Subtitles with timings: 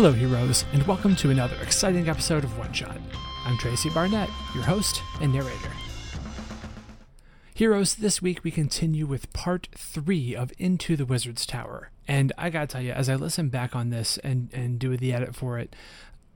[0.00, 3.00] Hello, heroes, and welcome to another exciting episode of One Shot.
[3.44, 5.72] I'm Tracy Barnett, your host and narrator.
[7.52, 11.90] Heroes, this week we continue with part three of Into the Wizard's Tower.
[12.06, 15.12] And I gotta tell you, as I listen back on this and, and do the
[15.12, 15.74] edit for it,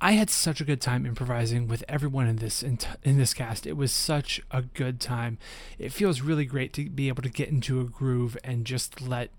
[0.05, 3.69] I had such a good time improvising with everyone in this in, in this cast.
[3.69, 5.39] It was such a good time.
[5.79, 9.31] It feels really great to be able to get into a groove and just let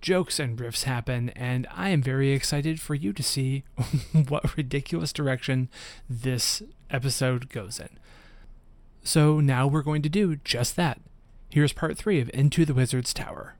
[0.00, 1.30] jokes and riffs happen.
[1.30, 3.64] And I am very excited for you to see
[4.28, 5.68] what ridiculous direction
[6.08, 7.98] this episode goes in.
[9.02, 11.00] So now we're going to do just that.
[11.50, 13.56] Here's part three of Into the Wizard's Tower.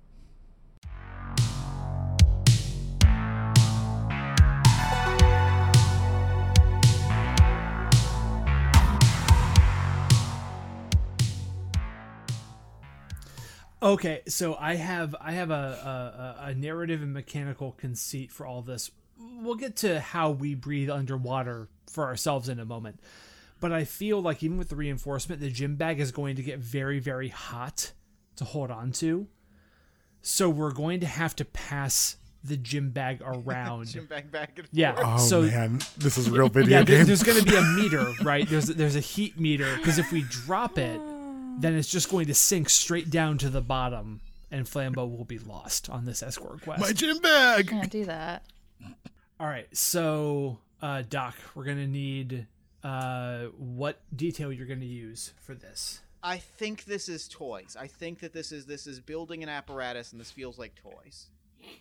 [13.83, 18.63] Okay, so I have I have a, a, a narrative and mechanical conceit for all
[18.63, 18.91] this.
[19.19, 23.01] We'll get to how we breathe underwater for ourselves in a moment.
[23.61, 26.59] But I feel like even with the reinforcement, the gym bag is going to get
[26.59, 27.93] very, very hot
[28.37, 29.27] to hold on to.
[30.21, 33.87] So we're going to have to pass the gym bag around.
[33.89, 34.95] Gym bag back and Yeah.
[34.95, 35.07] forth.
[35.09, 37.07] Oh so man, this is a real video yeah, there- game.
[37.07, 38.49] there's going to be a meter, right?
[38.49, 41.01] There's there's a heat meter because if we drop it,
[41.59, 45.39] then it's just going to sink straight down to the bottom, and Flambeau will be
[45.39, 46.81] lost on this escort quest.
[46.81, 47.69] My gym bag.
[47.69, 48.45] Can't do that.
[49.41, 52.47] All right, so uh, Doc, we're gonna need
[52.85, 56.01] uh, what detail you're gonna use for this.
[56.23, 57.77] I think this is toys.
[57.79, 61.27] I think that this is this is building an apparatus, and this feels like toys.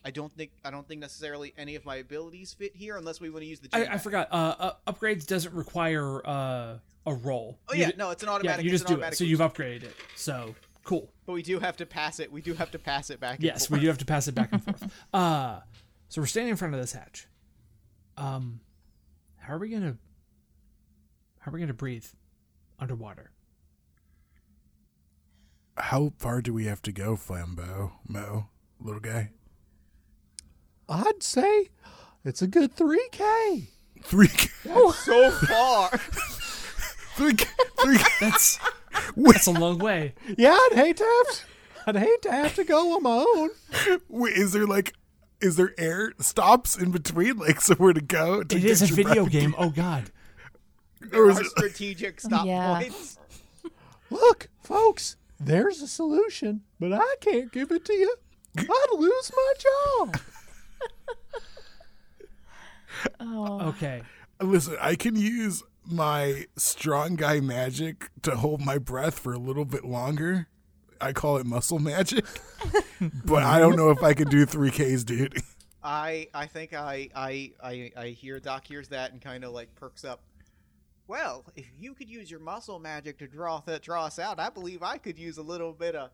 [0.03, 3.30] I don't think I don't think necessarily any of my abilities fit here, unless we
[3.30, 3.67] want to use the.
[3.67, 4.27] Gym I, I forgot.
[4.31, 6.75] Uh, uh, upgrades doesn't require uh,
[7.06, 7.60] a roll.
[7.70, 8.46] Oh yeah, ju- no, it's an automatic.
[8.46, 8.66] yeah, automatic.
[8.66, 9.16] you just do it.
[9.18, 9.96] So you've upgraded it.
[10.16, 11.12] So cool.
[11.26, 12.32] But we do have to pass it.
[12.32, 13.36] We do have to pass it back.
[13.38, 14.92] And Yes, we do have to pass it back and forth.
[15.14, 15.60] Uh,
[16.10, 17.28] so we're standing in front of this hatch.
[18.17, 18.60] Um,
[19.38, 19.98] how are we gonna?
[21.40, 22.06] How are we gonna breathe
[22.80, 23.32] underwater?
[25.78, 27.94] How far do we have to go, Flambeau?
[28.08, 29.32] Mo, little guy.
[30.90, 31.70] I'd say
[32.26, 33.67] it's a good 3K.
[34.04, 34.50] Three k.
[34.70, 35.90] Oh, so far.
[37.16, 37.33] Three,
[37.82, 37.98] three.
[38.20, 38.60] That's
[39.17, 40.14] that's a long way.
[40.38, 41.45] Yeah, I'd hate to have
[41.88, 43.49] I'd hate to have to go on my own.
[44.10, 44.94] Wait, is there like,
[45.42, 48.44] is there air stops in between, like somewhere to go?
[48.44, 49.32] To It is a get your video bag?
[49.32, 49.55] game.
[49.58, 50.11] Oh God.
[51.04, 52.76] Or There is are it, strategic stop Yeah.
[52.80, 53.17] points.
[54.11, 58.16] Look, folks, there's a solution, but I can't give it to you.
[58.55, 60.20] I'd lose my job.
[63.20, 63.61] oh.
[63.70, 64.04] Okay.
[64.39, 69.65] listen, I can use my strong guy magic to hold my breath for a little
[69.65, 70.47] bit longer.
[70.99, 72.25] I call it muscle magic,
[73.25, 75.42] but I don't know if I can do three Ks, dude.
[75.83, 79.73] I I think I I I, I hear Doc hears that and kind of like
[79.75, 80.21] perks up.
[81.08, 84.49] Well, if you could use your muscle magic to draw th- draw us out, I
[84.49, 86.11] believe I could use a little bit of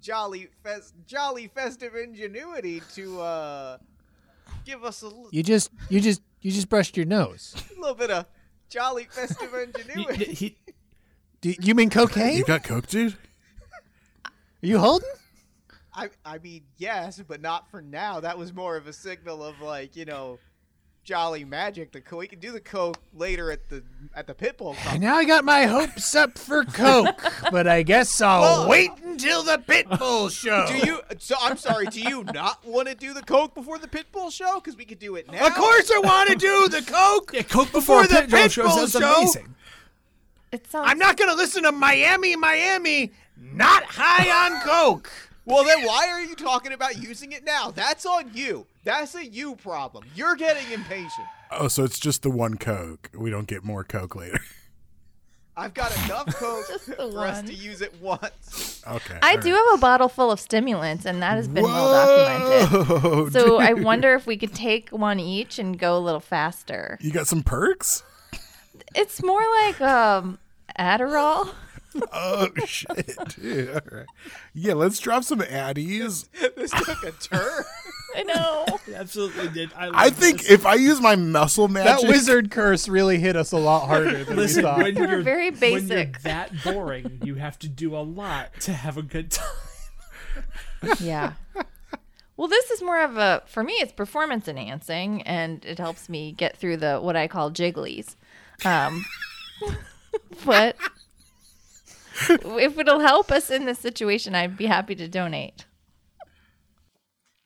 [0.00, 3.78] jolly fest jolly festive ingenuity to uh
[4.64, 7.54] give us a l- You just you just you just brushed your nose.
[7.76, 8.26] A little bit of
[8.68, 10.24] jolly festive He, ingenuity.
[10.34, 10.56] he,
[11.40, 12.36] Do you mean cocaine?
[12.36, 13.16] You got coke, dude?
[14.24, 14.30] Are
[14.62, 15.08] you holding?
[15.94, 18.20] I I mean yes, but not for now.
[18.20, 20.38] That was more of a signal of like you know.
[21.06, 21.92] Jolly magic.
[21.92, 23.84] The co- we can do the coke later at the
[24.14, 24.70] at the pitbull.
[24.70, 25.00] And competition.
[25.02, 27.22] now I got my hopes up for coke,
[27.52, 30.66] but I guess I'll Well- wait until the pitbull show.
[30.66, 31.00] Do you?
[31.18, 31.86] So I'm sorry.
[31.86, 34.56] Do you not want to do the coke before the pitbull show?
[34.56, 35.46] Because we could do it now.
[35.46, 37.30] Of course, I want to do the coke.
[37.32, 39.14] yeah, Coke Before before, the the Pitbull show Pitbull sounds show?
[39.20, 39.54] amazing.
[40.50, 40.88] It sounds.
[40.90, 45.10] I'm not going to listen to Miami, Miami, not high on coke.
[45.46, 47.70] Well, then why are you talking about using it now?
[47.70, 48.66] That's on you.
[48.84, 50.04] That's a you problem.
[50.16, 51.26] You're getting impatient.
[51.52, 53.10] Oh, so it's just the one coke.
[53.14, 54.40] We don't get more coke later.
[55.56, 58.82] I've got enough coke Just the for us to use it once.
[58.86, 59.18] Okay.
[59.22, 59.64] I do right.
[59.64, 63.02] have a bottle full of stimulants, and that has been well documented.
[63.02, 66.98] Whoa, So I wonder if we could take one each and go a little faster.
[67.00, 68.02] You got some perks?
[68.94, 70.38] It's more like um
[70.78, 71.54] Adderall.
[72.12, 73.68] Oh shit, dude.
[73.70, 74.06] All right.
[74.54, 76.28] Yeah, let's drop some addies.
[76.56, 77.64] this took a turn.
[78.16, 78.64] I know.
[78.86, 79.70] It absolutely did.
[79.76, 80.50] I, I think this.
[80.50, 84.24] if I use my muscle magic, That wizard curse really hit us a lot harder
[84.24, 84.78] than Listen, we thought.
[84.82, 86.22] when you're very When you're basic.
[86.22, 89.46] that boring, you have to do a lot to have a good time.
[91.00, 91.34] Yeah.
[92.38, 93.74] Well, this is more of a for me.
[93.74, 98.14] It's performance enhancing, and it helps me get through the what I call jigglies.
[98.64, 99.04] Um,
[100.46, 100.76] but
[102.30, 105.66] if it'll help us in this situation, I'd be happy to donate.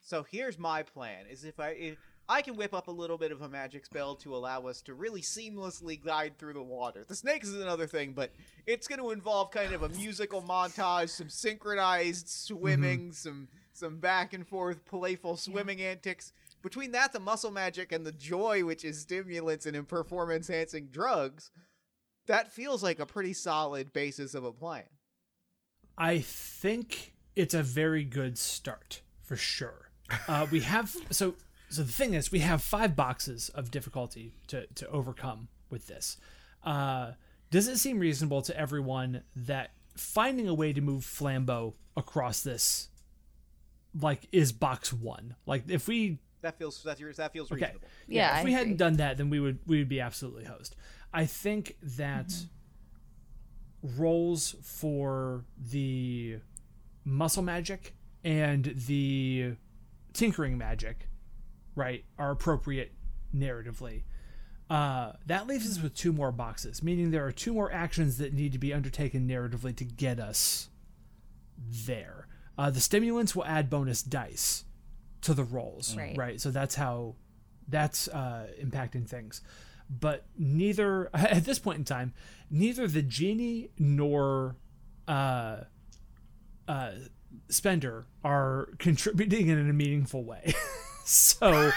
[0.00, 1.98] So here's my plan: is if I if
[2.30, 4.94] I can whip up a little bit of a magic spell to allow us to
[4.94, 7.04] really seamlessly glide through the water.
[7.06, 8.30] The snakes is another thing, but
[8.66, 13.12] it's going to involve kind of a musical montage, some synchronized swimming, mm-hmm.
[13.12, 16.32] some some back and forth playful swimming antics.
[16.62, 21.50] Between that, the muscle magic, and the joy, which is stimulants and performance enhancing drugs,
[22.30, 24.84] that feels like a pretty solid basis of a plan.
[25.98, 29.90] I think it's a very good start for sure.
[30.28, 31.34] Uh, we have so
[31.68, 36.16] so the thing is we have five boxes of difficulty to to overcome with this.
[36.64, 37.12] Uh,
[37.50, 42.88] does it seem reasonable to everyone that finding a way to move Flambeau across this
[44.00, 45.34] like is box one?
[45.46, 47.66] Like if we That feels that, that feels Okay.
[47.66, 47.88] reasonable.
[48.06, 50.76] Yeah, if I we hadn't done that, then we would we would be absolutely host.
[51.12, 52.32] I think that
[53.82, 56.38] rolls for the
[57.04, 59.54] muscle magic and the
[60.12, 61.08] tinkering magic,
[61.74, 62.92] right, are appropriate
[63.34, 64.02] narratively.
[64.68, 68.32] Uh, that leaves us with two more boxes, meaning there are two more actions that
[68.32, 70.68] need to be undertaken narratively to get us
[71.58, 72.28] there.
[72.56, 74.64] Uh, the stimulants will add bonus dice
[75.22, 76.40] to the rolls, Right.
[76.40, 77.16] So that's how
[77.66, 79.40] that's uh, impacting things.
[79.90, 82.14] But neither at this point in time,
[82.48, 84.56] neither the genie nor
[85.08, 85.62] uh,
[86.68, 86.92] uh,
[87.48, 90.54] spender are contributing in a meaningful way.
[91.04, 91.72] so,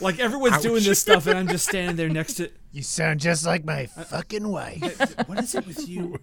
[0.00, 2.50] like everyone's doing this stuff, and I'm just standing there next to.
[2.72, 5.16] You sound just like my fucking wife.
[5.26, 6.18] What is it with you?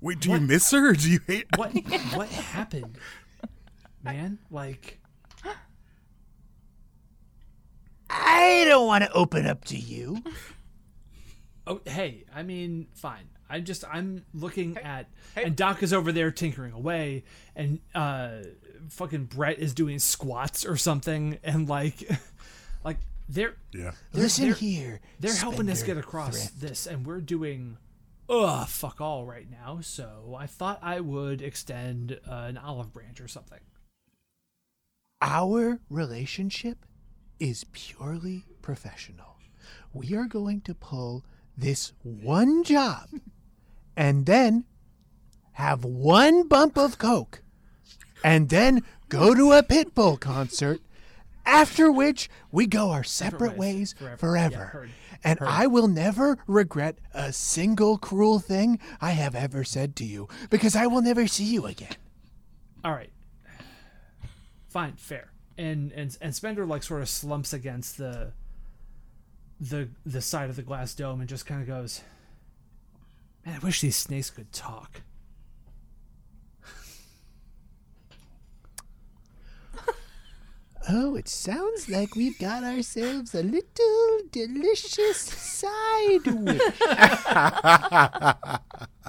[0.00, 1.44] Wait, do you miss her or do you hate?
[1.54, 1.72] What
[2.14, 2.96] what happened,
[4.02, 4.38] man?
[4.50, 5.01] Like.
[8.14, 10.22] I don't want to open up to you.
[11.64, 13.28] Oh, hey, I mean, fine.
[13.48, 15.06] I'm just I'm looking at
[15.36, 15.44] hey.
[15.44, 17.22] and Doc is over there tinkering away,
[17.54, 18.38] and uh,
[18.88, 22.10] fucking Brett is doing squats or something, and like,
[22.84, 22.96] like
[23.28, 23.92] they're Yeah.
[24.12, 25.00] Listen they're- here.
[25.20, 26.60] they're helping us get across Thrift.
[26.60, 27.76] this, and we're doing
[28.28, 29.78] ugh fuck all right now.
[29.82, 33.60] So I thought I would extend uh, an olive branch or something.
[35.20, 36.84] Our relationship
[37.38, 39.36] is purely professional.
[39.92, 41.24] We are going to pull
[41.56, 43.08] this one job
[43.96, 44.64] and then
[45.52, 47.42] have one bump of coke
[48.24, 50.80] and then go to a Pitbull concert.
[51.44, 53.94] After which we go our separate ways.
[53.98, 54.16] Forever.
[54.16, 54.54] forever.
[54.54, 54.90] Yeah, heard.
[55.24, 60.28] and I will never regret a single cruel thing I have ever said to you
[60.50, 61.96] because I will never see you again.
[62.84, 63.10] All right,
[64.68, 65.31] fine, fair.
[65.58, 68.32] And and and Spender like sort of slumps against the
[69.60, 72.02] the the side of the glass dome and just kind of goes,
[73.44, 75.02] "Man, I wish these snakes could talk."
[80.88, 86.26] Oh, it sounds like we've got ourselves a little delicious side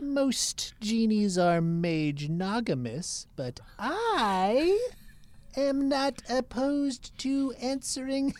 [0.00, 4.78] Most genies are mage nogamous, but I
[5.56, 8.34] am not opposed to answering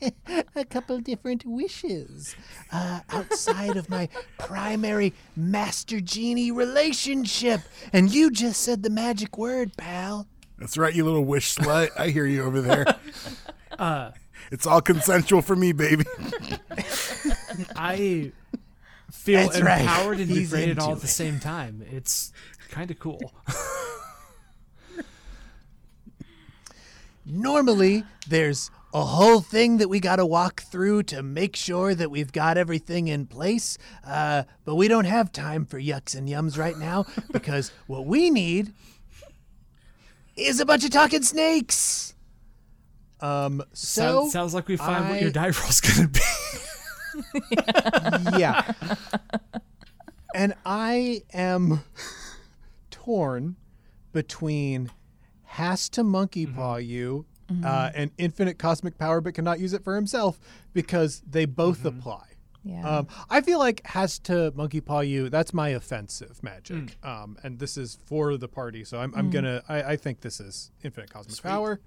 [0.56, 2.34] a couple different wishes
[2.72, 4.08] uh, outside of my
[4.38, 7.60] primary master genie relationship.
[7.92, 10.26] And you just said the magic word, pal.
[10.58, 11.90] That's right, you little wish slut.
[11.98, 12.86] I hear you over there.
[13.76, 14.12] Uh,
[14.52, 16.04] it's all consensual for me, baby.
[17.74, 18.30] I
[19.14, 19.80] feel That's right.
[19.80, 21.08] empowered and He's degraded all at the it.
[21.08, 21.82] same time.
[21.90, 22.32] It's
[22.70, 23.32] kind of cool.
[27.26, 32.10] normally there's a whole thing that we got to walk through to make sure that
[32.10, 33.76] we've got everything in place.
[34.06, 38.30] Uh, but we don't have time for yucks and yums right now because what we
[38.30, 38.72] need
[40.36, 42.14] is a bunch of talking snakes.
[43.20, 46.20] Um, so Sounds, sounds like we find what your I- die roll's gonna be.
[48.38, 48.72] yeah.
[50.34, 51.80] and I am
[52.90, 53.56] torn
[54.12, 54.90] between
[55.44, 57.26] has to monkey paw you
[57.64, 60.40] uh, and infinite cosmic power but cannot use it for himself
[60.72, 62.22] because they both apply.
[62.64, 62.82] Yeah.
[62.88, 65.28] Um, I feel like has to monkey paw you.
[65.28, 67.06] That's my offensive magic, Mm.
[67.06, 68.84] um, and this is for the party.
[68.84, 69.62] So I'm, I'm gonna.
[69.68, 71.78] I, I think this is infinite cosmic power.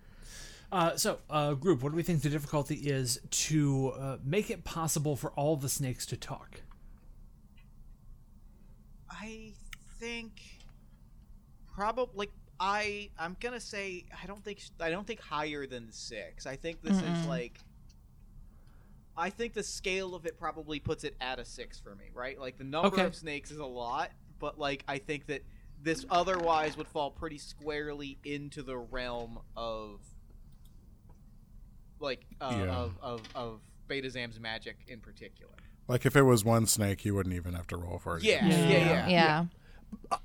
[0.71, 4.63] Uh, so, uh, group, what do we think the difficulty is to uh, make it
[4.65, 6.62] possible for all the snakes to talk?
[9.09, 9.53] I
[10.00, 10.41] think
[11.74, 16.45] probably like I I'm gonna say I don't think I don't think higher than six.
[16.45, 17.63] I think this is like
[19.15, 22.39] I think the scale of it probably puts it at a six for me, right?
[22.39, 23.05] Like the number Okay.
[23.05, 25.43] of snakes is a lot, but like I think that
[25.81, 30.01] this otherwise would fall pretty squarely into the realm of
[32.00, 32.75] like uh, Yeah.
[32.75, 35.54] of, of of Beta Zam's magic in particular.
[35.88, 38.24] Like if it was one snake, you wouldn't even have to roll for it.
[38.24, 38.80] Yeah, yeah, Yeah.
[38.80, 39.10] yeah.
[39.10, 39.46] Yeah.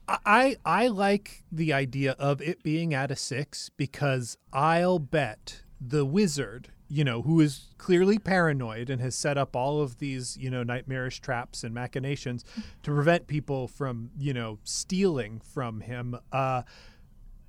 [0.08, 6.04] I I like the idea of it being at a six because I'll bet the
[6.04, 10.50] wizard, you know, who is clearly paranoid and has set up all of these, you
[10.50, 12.44] know, nightmarish traps and machinations
[12.82, 16.16] to prevent people from, you know, stealing from him.
[16.32, 16.62] Uh,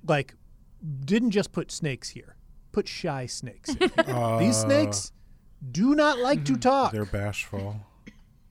[0.06, 0.34] like,
[1.04, 2.36] didn't just put snakes here,
[2.74, 3.70] put shy snakes.
[3.74, 3.90] In.
[3.98, 5.12] Uh, These snakes
[5.70, 6.92] do not like to talk.
[6.92, 7.76] They're bashful.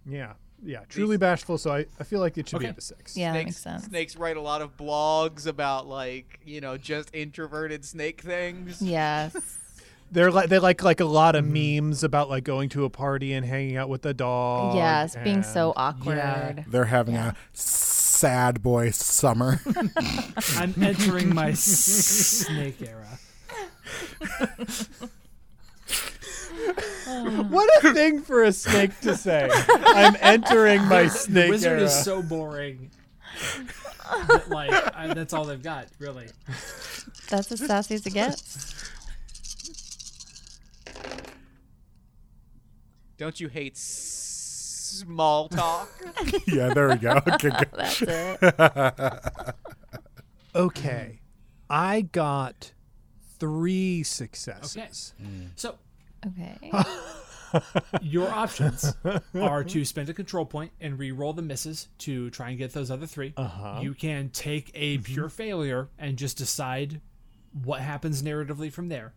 [0.06, 1.58] Yeah, yeah, truly bashful.
[1.58, 2.72] So I, I feel like it should be Okay.
[2.72, 3.16] at a six.
[3.16, 3.84] Yeah, that Snakes, makes sense.
[3.86, 8.82] snakes write a lot of blogs about like you know just introverted snake things.
[8.82, 9.36] Yes.
[10.12, 13.34] They're like they like like a lot of memes about like going to a party
[13.34, 14.76] and hanging out with a dog.
[14.76, 16.66] yes, being so and- awkward.
[16.68, 19.60] They're having a sad boy summer.
[20.56, 23.18] I'm entering my snake era.
[27.50, 29.50] What a thing for a snake to say!
[29.70, 31.82] I'm entering my the snake wizard era.
[31.84, 32.90] is so boring.
[34.28, 36.28] that, like I, that's all they've got, really.
[37.30, 38.74] That's as sassy as it gets.
[43.18, 45.90] Don't you hate s- small talk?
[46.48, 47.20] yeah, there we go.
[47.28, 47.70] Okay, good.
[47.74, 49.56] That's it.
[50.56, 51.20] okay,
[51.70, 52.73] I got
[53.44, 55.14] three successes.
[55.22, 55.48] Okay.
[55.56, 55.76] So
[56.26, 56.72] Okay.
[58.02, 58.96] your options
[59.36, 62.90] are to spend a control point and re-roll the misses to try and get those
[62.90, 63.80] other 3 Uh-huh.
[63.82, 67.02] You can take a pure failure and just decide
[67.64, 69.14] what happens narratively from there.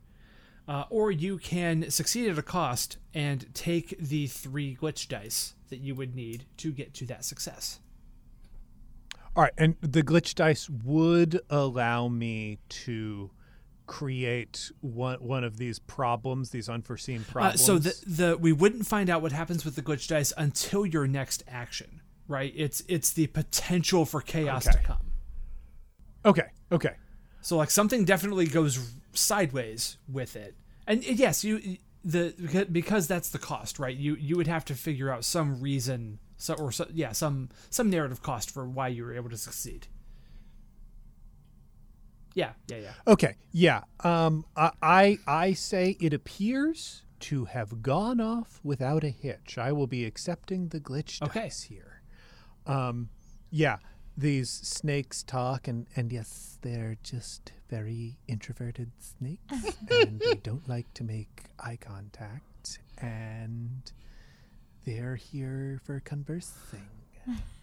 [0.69, 5.79] Uh, or you can succeed at a cost and take the three glitch dice that
[5.79, 7.79] you would need to get to that success.
[9.37, 13.31] All right, and the glitch dice would allow me to
[13.87, 17.65] create one one of these problems, these unforeseen Uh, problems.
[17.65, 21.07] so the the we wouldn't find out what happens with the glitch dice until your
[21.07, 22.53] next action, right?
[22.57, 25.13] It's it's the potential for chaos to come.
[26.25, 26.95] okay, okay.
[27.41, 33.31] So like something definitely goes sideways with it, and uh, yes, you the because that's
[33.31, 33.97] the cost, right?
[33.97, 37.89] You you would have to figure out some reason, so, or so, yeah, some some
[37.91, 39.87] narrative cost for why you were able to succeed.
[42.37, 42.93] Yeah, yeah, yeah.
[43.09, 43.81] Okay, yeah.
[44.05, 49.57] Um, I, I I say it appears to have gone off without a hitch.
[49.59, 51.41] I will be accepting the glitch Okay.
[51.41, 52.03] dice here.
[52.67, 53.09] Um,
[53.51, 53.79] yeah.
[54.19, 60.93] These snakes talk, and and yes, they're just very introverted snakes, and they don't like
[60.95, 63.93] to make eye contact, and
[64.85, 66.89] they're here for conversing.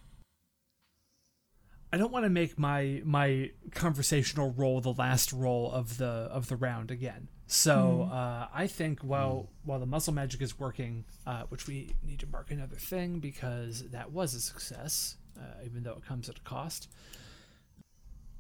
[1.94, 6.48] I don't want to make my my conversational roll the last roll of the of
[6.48, 7.28] the round again.
[7.46, 12.20] So uh, I think while while the muscle magic is working, uh, which we need
[12.22, 16.38] to mark another thing because that was a success, uh, even though it comes at
[16.40, 16.90] a cost.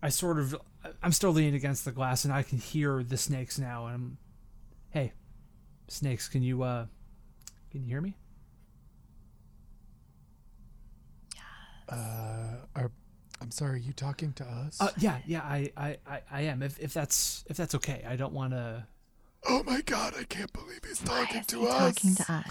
[0.01, 0.55] I sort of
[1.03, 3.85] I'm still leaning against the glass and I can hear the snakes now.
[3.85, 4.17] And I'm,
[4.89, 5.13] hey,
[5.89, 6.87] snakes, can you uh,
[7.69, 8.17] can you hear me?
[11.87, 12.91] Uh, are,
[13.43, 14.77] I'm sorry, are you talking to us?
[14.81, 16.63] Uh, yeah, yeah, I, I, I, I am.
[16.63, 18.85] If, if that's if that's okay, I don't want to.
[19.47, 21.77] Oh my god, I can't believe he's Why talking is to he us.
[21.95, 22.45] talking to us?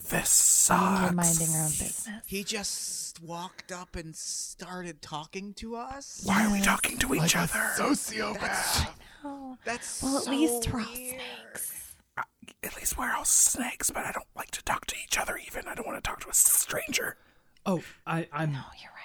[0.00, 1.14] This We're sucks.
[1.14, 2.08] minding our own business.
[2.26, 6.22] he just walked up and started talking to us.
[6.24, 7.58] Why are we talking to each a other?
[7.76, 8.88] Sociopath.
[9.24, 9.58] Oh.
[9.64, 11.20] That's Well, at so least we're all weird.
[11.56, 11.96] snakes.
[12.62, 15.66] At least we're all snakes, but I don't like to talk to each other even.
[15.68, 17.16] I don't want to talk to a stranger.
[17.66, 18.97] Oh, I, I'm Oh, you're right.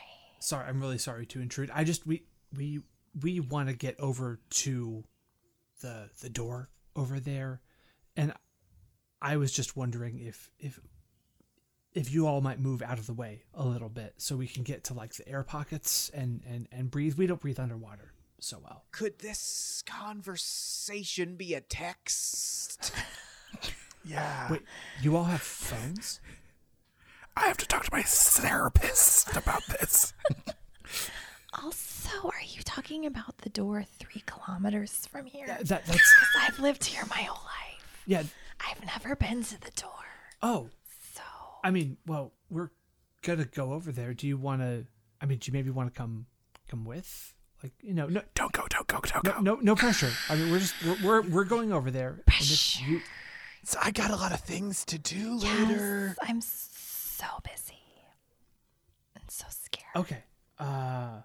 [0.43, 0.67] Sorry.
[0.67, 1.71] I'm really sorry to intrude.
[1.73, 2.23] I just we
[2.55, 2.81] we
[3.21, 5.03] we want to get over to
[5.81, 7.61] the the door over there,
[8.15, 8.33] and
[9.21, 10.79] I was just wondering if if
[11.93, 14.63] if you all might move out of the way a little bit so we can
[14.63, 17.15] get to like the air pockets and and and breathe.
[17.15, 18.85] We don't breathe underwater so well.
[18.91, 22.91] Could this conversation be a text?
[24.05, 24.51] Yeah.
[24.51, 24.61] Wait,
[25.01, 26.19] you all have phones?
[27.35, 30.13] I have to talk to my therapist about this.
[31.61, 35.45] Also, are you talking about the door three kilometers from here?
[35.45, 38.01] That that's Because I've lived here my whole life.
[38.07, 38.23] yeah.
[38.59, 39.91] I've never been to the door.
[40.41, 40.69] Oh,
[41.13, 41.21] So,
[41.63, 42.69] I mean, well, we're
[43.21, 44.13] gonna go over there.
[44.15, 44.85] Do you want to?
[45.21, 46.25] I mean, do you maybe want to come
[46.69, 47.35] come with?
[47.61, 49.39] Like, you know, no, Don't go, don't go, don't no, go.
[49.41, 50.11] no, no pressure.
[50.29, 52.23] I mean, we're just we're we're, we're going over there.
[52.27, 53.01] and if you-
[53.63, 56.72] So I got a lot of things to do yes, I'm so
[57.43, 57.79] busy
[59.15, 59.95] and so scared.
[59.95, 60.23] okay.
[60.59, 61.21] Uh,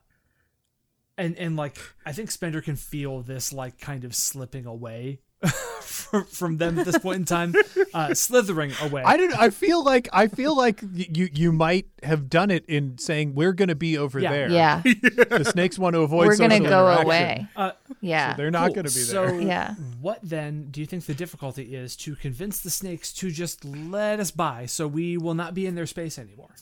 [1.17, 1.77] and and like
[2.07, 5.21] I think Spender can feel this like kind of slipping away
[5.83, 7.55] from, from them at this point in time,
[7.95, 9.03] uh, slithering away.
[9.05, 9.39] I don't.
[9.39, 13.53] I feel like I feel like you you might have done it in saying we're
[13.53, 14.31] going to be over Yeah.
[14.33, 14.51] there.
[14.51, 14.83] Yeah.
[15.29, 16.27] The snakes want to avoid.
[16.29, 17.47] We're going to go away.
[17.55, 18.35] Uh, Yeah.
[18.35, 18.75] They're not Cool.
[18.77, 19.41] going to be so, there.
[19.41, 19.75] Yeah.
[20.01, 24.19] What then do you think the difficulty is to convince the snakes to just let
[24.21, 26.55] us by so we will not be in their space anymore?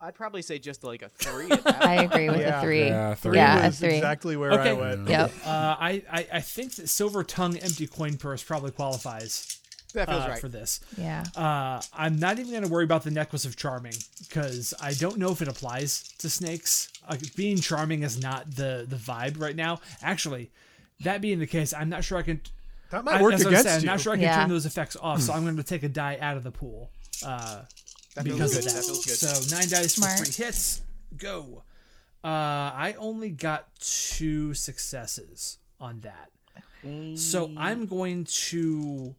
[0.00, 1.50] I'd probably say just like a three.
[1.66, 2.58] I agree with Yeah.
[2.60, 2.86] a three.
[2.86, 3.94] Yeah, three Yeah, a was three.
[3.94, 4.70] exactly where Okay.
[4.70, 5.08] I went.
[5.08, 5.32] Yep.
[5.44, 9.58] Uh, I, I, I think that Silver Tongue Empty Coin Purse probably qualifies
[9.94, 10.38] that feels uh, right.
[10.38, 10.80] for this.
[10.96, 11.24] Yeah.
[11.34, 13.94] Uh, I'm not even going to worry about the Necklace of Charming
[14.28, 16.90] because I don't know if it applies to snakes.
[17.08, 19.80] Like, being charming is not the, the vibe right now.
[20.02, 20.50] Actually,
[21.00, 22.40] that being the case, I'm not sure I can.
[22.90, 23.88] That might I, work as I was against you.
[23.90, 24.36] I'm not sure I can Yeah.
[24.40, 26.90] turn those effects off, so I'm going to take a die out of the pool.
[27.24, 27.62] Uh,
[28.18, 28.58] That feels because good.
[28.58, 28.74] of that.
[28.74, 29.16] That feels good.
[29.16, 30.18] So nine dice Smart.
[30.18, 30.82] for three hits.
[31.16, 31.62] Go.
[32.24, 36.30] Uh, I only got two successes on that.
[37.16, 39.14] So I'm going to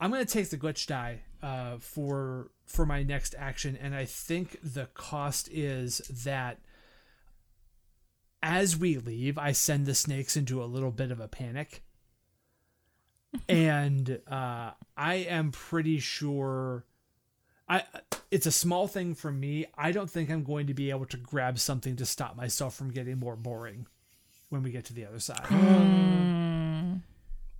[0.00, 4.04] I'm going to take the glitch die uh, for for my next action, and I
[4.04, 6.58] think the cost is that
[8.42, 11.82] as we leave, I send the snakes into a little bit of a panic,
[13.48, 16.84] and uh, I am pretty sure.
[17.70, 17.84] I
[18.32, 19.66] it's a small thing for me.
[19.78, 22.90] I don't think I'm going to be able to grab something to stop myself from
[22.90, 23.86] getting more boring
[24.48, 25.46] when we get to the other side.
[25.46, 26.96] Hmm.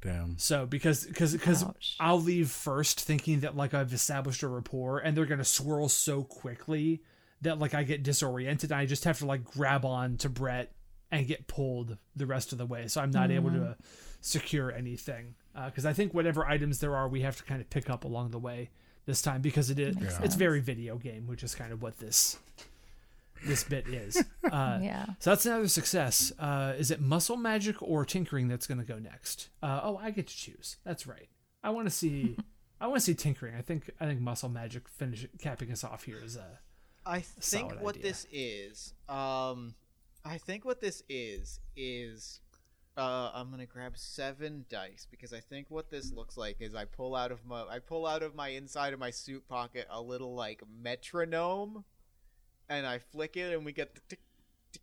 [0.02, 0.36] Damn.
[0.38, 1.64] So because because because
[2.00, 6.24] I'll leave first thinking that like I've established a rapport and they're gonna swirl so
[6.24, 7.02] quickly
[7.42, 10.72] that like I get disoriented and I just have to like grab on to Brett
[11.12, 12.88] and get pulled the rest of the way.
[12.88, 13.82] So I'm not able to mm-hmm.
[14.22, 17.70] secure anything uh, because I think whatever items there are we have to kind of
[17.70, 18.70] pick up along the way
[19.06, 21.98] this time because it is Makes it's very video game, which is kind of what
[21.98, 22.38] this
[23.44, 24.22] this bit is.
[24.50, 25.06] Uh, Yeah.
[25.20, 26.32] so that's another success.
[26.36, 29.48] Uh, is it muscle magic or tinkering that's going to go next?
[29.62, 30.76] Uh, oh, I get to choose.
[30.84, 31.28] That's right.
[31.62, 32.36] I want to see.
[32.80, 33.54] I want to see tinkering.
[33.54, 33.90] I think.
[34.00, 36.58] I think muscle magic finish capping us off here is a.
[37.06, 38.10] I think solid what idea.
[38.10, 39.74] this is, um,
[40.24, 42.40] I think what this is is,
[42.96, 46.84] uh, I'm gonna grab seven dice because I think what this looks like is I
[46.84, 50.00] pull out of my I pull out of my inside of my suit pocket a
[50.00, 51.84] little like metronome,
[52.68, 54.20] and I flick it and we get the tick
[54.72, 54.82] tick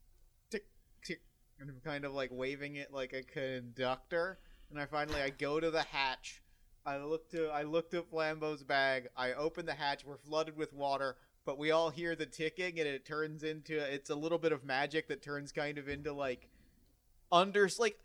[0.50, 0.66] tick
[1.04, 1.22] tick,
[1.60, 4.40] and I'm kind of like waving it like a conductor,
[4.72, 6.42] and I finally I go to the hatch.
[6.86, 9.10] I look to I looked at Flambeau's bag.
[9.18, 10.06] I open the hatch.
[10.06, 14.10] We're flooded with water, but we all hear the ticking, and it turns into it's
[14.10, 16.48] a little bit of magic that turns kind of into like
[17.32, 17.98] under like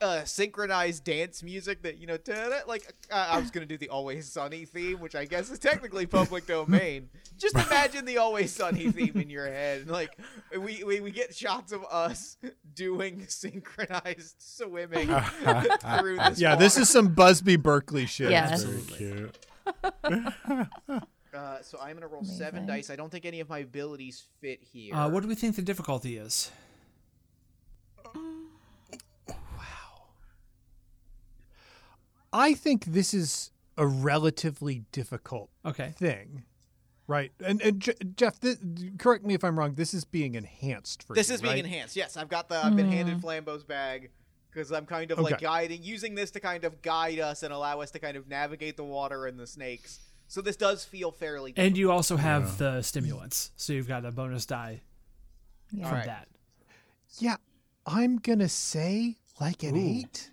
[0.00, 2.18] uh synchronized dance music that you know
[2.66, 6.06] like uh, I was gonna do the Always Sunny theme, which I guess is technically
[6.06, 7.08] public domain.
[7.38, 10.18] Just imagine the Always Sunny theme in your head, and like
[10.58, 12.36] we we, we get shots of us
[12.74, 15.08] doing synchronized swimming
[15.98, 16.40] through this.
[16.40, 18.30] Yeah, this is some Busby Berkeley shit.
[18.30, 18.62] Yes.
[18.64, 19.46] Very cute.
[21.34, 22.90] Uh, so I'm gonna roll seven dice.
[22.90, 24.94] I don't think any of my abilities fit here.
[24.94, 26.52] Uh, what do we think the difficulty is?
[32.34, 35.94] I think this is a relatively difficult okay.
[35.96, 36.42] thing.
[37.06, 37.32] Right.
[37.44, 37.80] And, and
[38.16, 38.40] Jeff,
[38.98, 39.74] correct me if I'm wrong.
[39.74, 41.64] This is being enhanced for This you, is being right?
[41.64, 41.96] enhanced.
[41.96, 42.92] Yes, I've got the I've been mm.
[42.92, 44.10] handed Flambeau's bag
[44.50, 45.32] because I'm kind of okay.
[45.32, 48.26] like guiding using this to kind of guide us and allow us to kind of
[48.26, 50.00] navigate the water and the snakes.
[50.26, 51.66] So this does feel fairly difficult.
[51.66, 52.54] And you also have yeah.
[52.58, 53.52] the stimulants.
[53.56, 54.80] So you've got a bonus die
[55.72, 55.88] yeah.
[55.88, 56.06] from right.
[56.06, 56.28] that.
[57.18, 57.36] Yeah,
[57.86, 60.00] I'm going to say like an Ooh.
[60.00, 60.30] 8.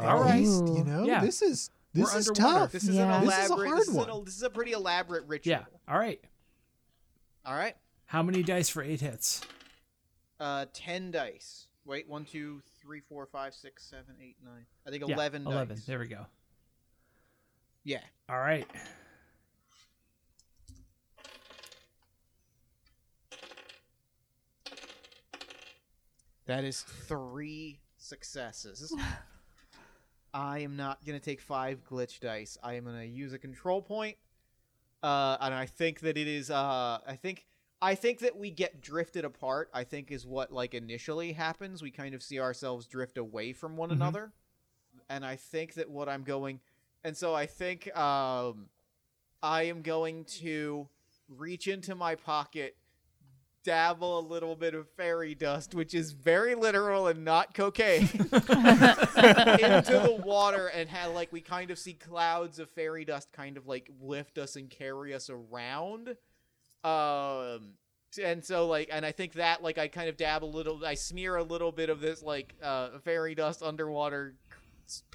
[0.00, 0.40] All right.
[0.40, 1.20] you know, yeah.
[1.20, 2.72] this is this is tough.
[2.72, 3.18] This is yeah.
[3.18, 3.70] an elaborate.
[3.70, 5.50] This is, this, is an, this is, a pretty elaborate ritual.
[5.50, 5.64] Yeah.
[5.88, 6.20] All right.
[7.44, 7.74] All right.
[8.06, 9.42] How many dice for eight hits?
[10.38, 11.66] Uh, ten dice.
[11.84, 14.66] Wait, one, two, three, four, five, six, seven, eight, nine.
[14.86, 15.46] I think yeah, eleven.
[15.46, 15.76] Eleven.
[15.76, 15.86] Dice.
[15.86, 16.26] There we go.
[17.84, 18.00] Yeah.
[18.28, 18.66] All right.
[26.46, 28.94] That is three successes.
[30.34, 32.58] I am not gonna take five glitch dice.
[32.62, 34.16] I am gonna use a control point,
[35.02, 36.50] uh, and I think that it is.
[36.50, 37.46] Uh, I think
[37.80, 39.70] I think that we get drifted apart.
[39.72, 41.82] I think is what like initially happens.
[41.82, 43.94] We kind of see ourselves drift away from one Mhm.
[43.94, 44.32] another,
[45.08, 46.60] and I think that what I'm going,
[47.04, 48.68] and so I think um,
[49.42, 50.88] I am going to
[51.28, 52.76] reach into my pocket
[53.68, 58.32] dabble a little bit of fairy dust, which is very literal and not cocaine, into
[60.02, 63.66] the water and have like we kind of see clouds of fairy dust kind of
[63.66, 66.16] like lift us and carry us around.
[66.82, 67.74] Um
[68.24, 70.94] and so like and I think that like I kind of dab a little I
[70.94, 74.34] smear a little bit of this like uh fairy dust underwater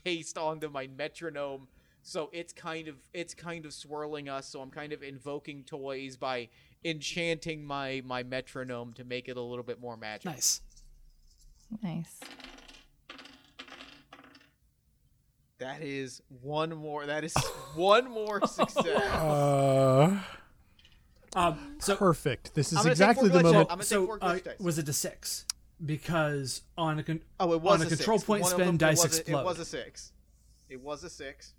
[0.03, 1.67] paste onto my metronome.
[2.03, 4.47] So it's kind of it's kind of swirling us.
[4.47, 6.49] So I'm kind of invoking toys by
[6.85, 10.31] enchanting my my metronome to make it a little bit more magical.
[10.33, 10.61] Nice.
[11.81, 12.19] Nice.
[15.59, 17.05] That is one more.
[17.05, 17.33] That is
[17.75, 18.87] one more success.
[18.87, 20.19] Uh,
[21.35, 22.53] Um, so Perfect.
[22.53, 23.67] This is I'm gonna take exactly four the moment.
[23.71, 25.45] I'm gonna take so uh, was it a six?
[25.83, 28.27] Because on a con- Oh, it was on a a control six.
[28.27, 29.39] point One of spin, them- dice a, explode.
[29.41, 30.11] It was a six.
[30.69, 31.53] It was a six.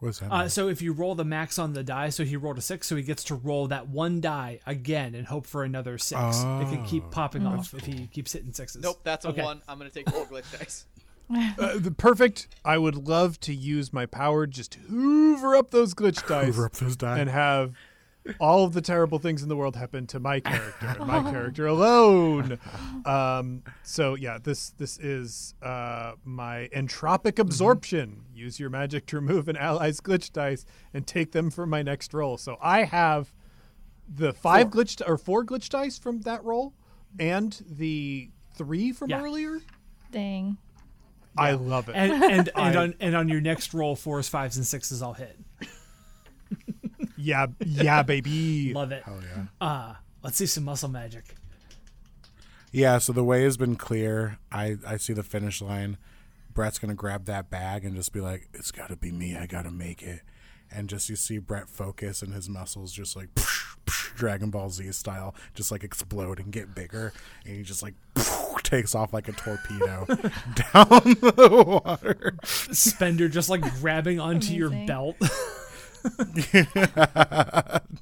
[0.00, 0.32] What's that?
[0.32, 2.86] Uh, so if you roll the max on the die, so he rolled a six,
[2.86, 6.20] so he gets to roll that one die again and hope for another six.
[6.40, 8.82] It can keep popping off if he keeps hitting sixes.
[8.82, 9.42] Nope, that's a Okay.
[9.42, 9.62] one.
[9.68, 10.86] I'm gonna take four glitch dice.
[11.30, 12.48] Uh, the perfect.
[12.64, 16.64] I would love to use my power just to hoover up those glitch dice Hoover
[16.64, 17.18] up those die.
[17.18, 17.74] and have
[18.38, 21.66] all of the terrible things in the world happen to my character and my character
[21.66, 22.58] alone.
[23.04, 28.24] Um, so yeah, this this is uh, my entropic absorption.
[28.34, 30.64] Use your magic to remove an ally's glitch dice
[30.94, 32.36] and take them for my next roll.
[32.36, 33.32] So I have
[34.08, 36.72] the five glitch or four glitch dice from that roll
[37.18, 39.22] and the three from Yeah.
[39.22, 39.60] earlier.
[40.10, 40.56] Dang.
[41.36, 41.94] I love it.
[41.94, 45.12] And and and I- on and on your next roll, fours, fives, and sixes all
[45.14, 45.38] hit.
[47.18, 48.72] Yeah, yeah, baby.
[48.74, 49.02] Love it.
[49.06, 49.44] oh yeah.
[49.60, 51.34] Uh let's see some muscle magic.
[52.70, 54.38] Yeah, so the way has been clear.
[54.52, 55.96] I, I see the finish line.
[56.52, 59.36] Brett's gonna grab that bag and just be like, "It's got to be me.
[59.36, 60.20] I gotta make it."
[60.70, 64.68] And just you see Brett focus and his muscles just like psh, psh, Dragon Ball
[64.68, 67.12] Z style, just like explode and get bigger,
[67.46, 70.88] and he just like psh, takes off like a torpedo down
[71.22, 72.34] the water.
[72.44, 75.16] Spender just like grabbing onto your belt.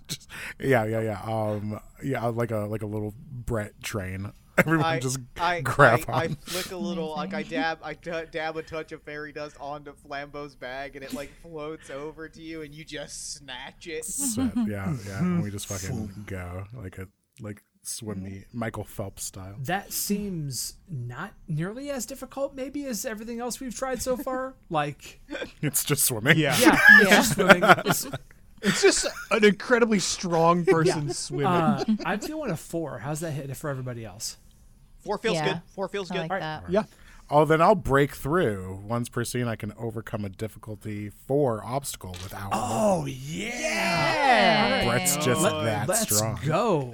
[0.09, 0.29] Just,
[0.61, 1.21] yeah, yeah, yeah.
[1.23, 4.33] Um, yeah, like a like a little Brett train.
[4.59, 8.25] Everyone I, just I, grab I, I flick a little, like I dab, I d-
[8.31, 12.41] dab a touch of fairy dust onto Flambeau's bag, and it like floats over to
[12.43, 14.07] you, and you just snatch it.
[14.07, 15.19] So, yeah, yeah.
[15.19, 17.07] And we just fucking go like a
[17.41, 19.55] like swim meet, Michael Phelps style.
[19.61, 24.55] that seems not nearly as difficult, maybe, as everything else we've tried so far.
[24.71, 25.21] Like,
[25.63, 26.39] It's just swimming.
[26.39, 26.57] Yeah.
[26.59, 27.63] yeah, it's just swimming.
[27.63, 28.07] It's-
[28.63, 31.47] It's just an incredibly strong person swimming.
[31.47, 32.99] uh, I'm feeling a four.
[32.99, 34.39] How's that hit for everybody else?
[35.05, 35.45] Four feels Yeah.
[35.53, 35.63] good.
[35.75, 36.21] Four feels I good.
[36.23, 36.63] like Alright.
[36.65, 36.71] that.
[36.73, 36.85] yeah.
[37.29, 38.83] Oh, then I'll break through.
[38.89, 42.49] Once per scene, I can overcome a difficulty four obstacle without.
[42.53, 43.51] Oh yeah!
[43.51, 44.85] yeah.
[44.89, 46.41] Brett's just that Let's strong.
[46.45, 46.93] go.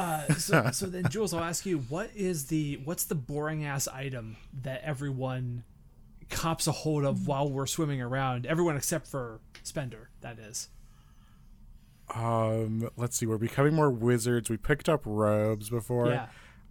[0.00, 3.86] Uh, so, so then, Joolz, I'll ask you, what is the what's the boring ass
[3.88, 5.64] item that everyone
[6.28, 8.46] cops a hold of while we're swimming around?
[8.46, 10.68] Everyone except for Spender, that is.
[12.14, 13.26] Um, let's see.
[13.26, 14.50] We're becoming more wizards.
[14.50, 16.08] We picked up robes before.
[16.08, 16.26] Yeah.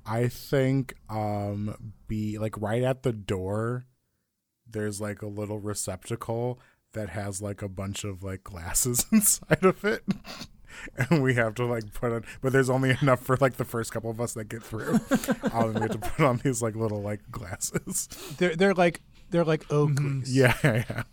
[0.06, 3.86] I think um be like right at the door
[4.72, 6.60] there's like a little receptacle
[6.94, 10.04] that has like a bunch of like glasses inside of it.
[11.10, 13.92] And we have to like put on but there's only enough for like the first
[13.92, 14.94] couple of us that get through.
[15.54, 18.08] um, we have to put on these like little like glasses.
[18.38, 20.24] They're they're like they're like Oakleys.
[20.28, 21.04] Yeah, yeah.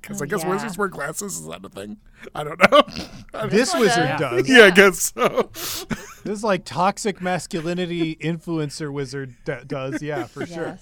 [0.00, 0.48] Because Oh, I guess yeah.
[0.50, 1.38] wizards wear glasses.
[1.38, 1.98] Is that a thing?
[2.34, 2.82] I don't know.
[3.34, 4.16] I don't- This wizard yeah.
[4.16, 4.48] does.
[4.48, 5.50] yeah, I guess so.
[5.52, 10.02] This is like toxic masculinity influencer wizard d- does.
[10.02, 10.78] Yeah, for sure.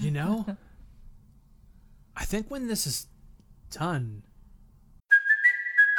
[0.00, 0.56] You know,
[2.16, 3.06] I think when this is
[3.70, 4.24] done,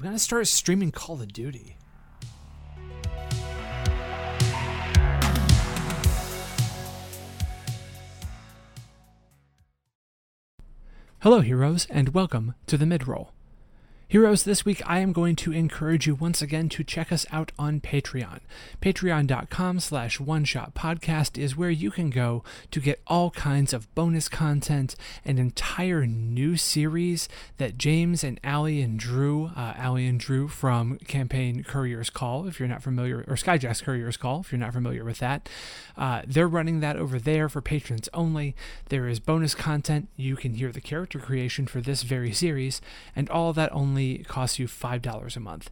[0.00, 1.76] I'm gonna start streaming Call of Duty.
[11.18, 13.32] Hello, heroes, and welcome to the midroll.
[14.10, 17.52] Heroes, this week I am going to encourage you once again to check us out
[17.56, 18.40] on Patreon.
[18.82, 22.42] Patreon.com slash one shot podcast is where you can go
[22.72, 28.82] to get all kinds of bonus content, an entire new series that James and Allie
[28.82, 33.36] and Drew, uh, Allie and Drew from Campaign Courier's Call, if you're not familiar, or
[33.36, 35.48] Skyjack's Courier's Call, if you're not familiar with that,
[35.96, 38.56] uh, they're running that over there for patrons only.
[38.88, 40.08] There is bonus content.
[40.16, 42.80] You can hear the character creation for this very series,
[43.14, 45.70] and all that only costs you $5 a month.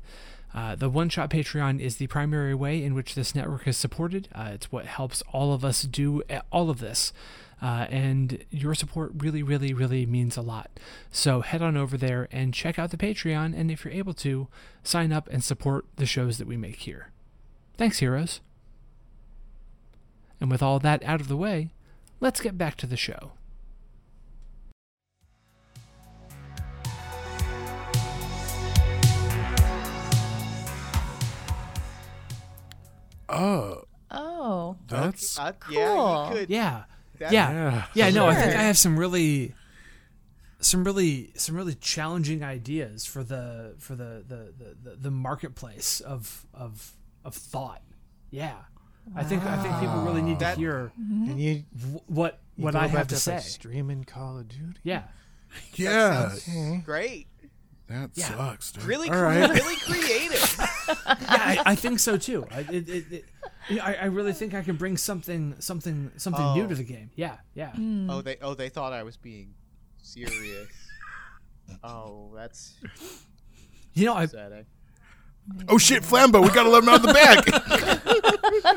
[0.54, 4.28] Uh, the One Shot Patreon is the primary way in which this network is supported.
[4.34, 7.12] Uh, it's what helps all of us do uh, all of this.
[7.60, 10.70] Uh, and your support really, really, really means a lot.
[11.10, 13.58] So head on over there and check out the Patreon.
[13.58, 14.48] And if you're able to,
[14.82, 17.10] sign up and support the shows that we make here.
[17.76, 18.40] Thanks, heroes.
[20.40, 21.70] And with all that out of the way,
[22.20, 23.32] let's get back to the show.
[33.28, 34.76] Oh, Oh.
[34.88, 36.28] that's Uh, yeah, Cool.
[36.30, 36.50] you could.
[36.50, 36.84] Yeah.
[37.18, 37.50] that- yeah.
[37.52, 37.86] yeah.
[37.94, 39.54] Yeah, no, I think I have some really
[40.60, 46.00] some really some really challenging ideas for the for the the, the, the, the marketplace
[46.00, 46.92] of of
[47.24, 47.82] of thought.
[48.30, 48.56] Yeah.
[49.16, 51.64] I think I think people really need to hear And you,
[52.06, 53.34] what you what I have to this, say.
[53.36, 54.78] like, streaming Call of Duty.
[54.82, 55.04] yeah.
[55.74, 56.34] Yeah,
[56.84, 57.26] Great.
[57.86, 58.28] that Yeah.
[58.28, 58.84] sucks, dude.
[58.84, 59.50] Really, All cre- right.
[59.50, 60.60] really creative.
[60.88, 62.46] Yeah, I, I think so too.
[62.50, 63.24] I, it, it, it,
[63.82, 66.68] I, I really think I can bring something something something new Oh.
[66.68, 66.86] to the oh.
[66.86, 67.10] game.
[67.16, 67.72] Yeah, yeah.
[67.72, 68.08] Hmm.
[68.10, 69.54] Oh, they oh they thought I was being
[70.02, 70.68] serious.
[71.84, 72.74] oh, that's
[73.94, 74.66] You know, I upsetting.
[75.68, 78.04] Oh shit, Flambo, we gotta let him out of the bag.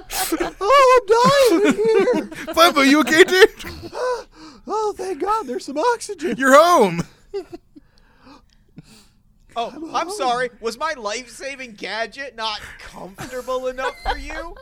[0.63, 2.26] Oh, I'm dying in here.
[2.54, 3.50] Flambo, you okay, dude?
[4.67, 6.38] Oh, thank God, there's some oxygen.
[6.38, 7.04] You're home.
[9.56, 10.50] Oh, I'm sorry.
[10.62, 14.56] Was my life-saving gadget not comfortable enough for you?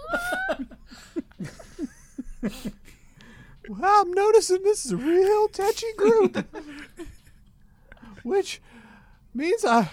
[3.69, 6.43] Well, I'm noticing this is a real touchy group,
[8.23, 8.61] which
[9.31, 9.91] means I,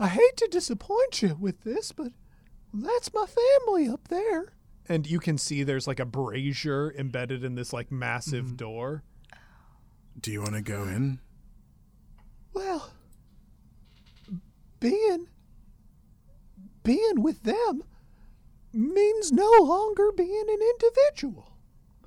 [0.00, 2.08] I hate to disappoint you with this, but
[2.72, 4.54] that's my family up there.
[4.88, 8.56] And you can see there's like a brazier embedded in this like massive mm-hmm.
[8.56, 9.04] door.
[10.20, 11.20] Do you want to go in?
[12.52, 12.90] Well,
[14.84, 15.28] being
[16.82, 17.82] being with them
[18.70, 21.56] means no longer being an individual.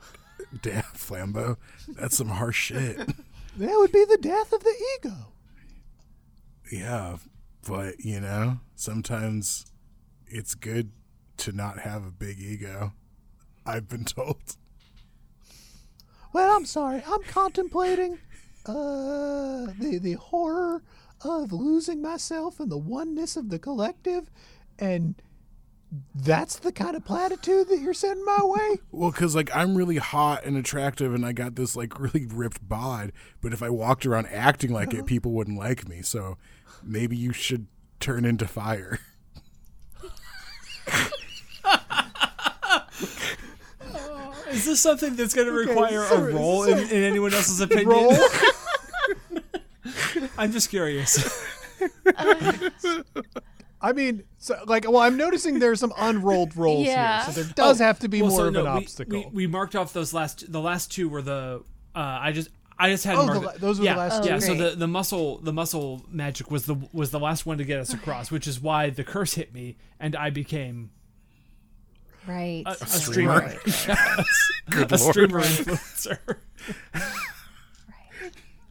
[0.61, 2.99] Damn, Flambo, that's some harsh shit.
[3.57, 5.33] That would be the death of the ego.
[6.71, 7.17] Yeah,
[7.67, 9.65] but you know, sometimes
[10.27, 10.91] it's good
[11.37, 12.93] to not have a big ego.
[13.65, 14.57] I've been told.
[16.33, 17.01] Well, I'm sorry.
[17.07, 18.19] I'm contemplating
[18.67, 20.83] uh the the horror
[21.21, 24.29] of losing myself in the oneness of the collective
[24.79, 25.15] and
[26.13, 28.77] that's the kind of platitude that you're sending my way?
[28.91, 32.67] Well, because like I'm really hot and attractive, and I got this like really ripped
[32.67, 33.11] bod.
[33.41, 35.05] But if I walked around acting like it, uh-huh.
[35.05, 36.01] people wouldn't like me.
[36.01, 36.37] So
[36.83, 37.67] maybe you should
[37.99, 38.99] turn into fire.
[44.49, 48.17] Is this something that's going to require so- a role in, in anyone else's opinion?
[50.37, 50.45] Roll.
[50.45, 51.45] I'm just curious.
[53.79, 57.23] I mean, so, like, well, I'm noticing there's some unrolled rolls Yeah.
[57.25, 59.19] here, so there does have to be Well, more so of no, an we- obstacle.
[59.31, 60.51] We, we marked off those last.
[60.51, 61.63] The last two were the.
[61.95, 62.49] Uh, I just.
[62.79, 64.35] I just had Oh, marked the those were the yeah, last yeah.
[64.35, 64.41] two.
[64.41, 67.79] So the, the muscle the muscle magic was the was the last one to get
[67.79, 70.91] us across, which is why the curse hit me and I became
[72.27, 72.61] Right.
[72.67, 74.25] a, a streamer, right, right.
[74.69, 75.11] Good a lord.
[75.13, 76.19] streamer influencer.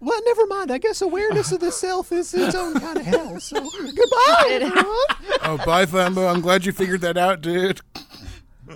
[0.00, 0.70] well, never mind.
[0.70, 3.40] I guess awareness of the self is its own kind of hell.
[3.40, 4.96] So goodbye, everyone.
[5.48, 6.28] Oh, bye, Flambo.
[6.32, 7.80] I'm glad you figured that out, dude.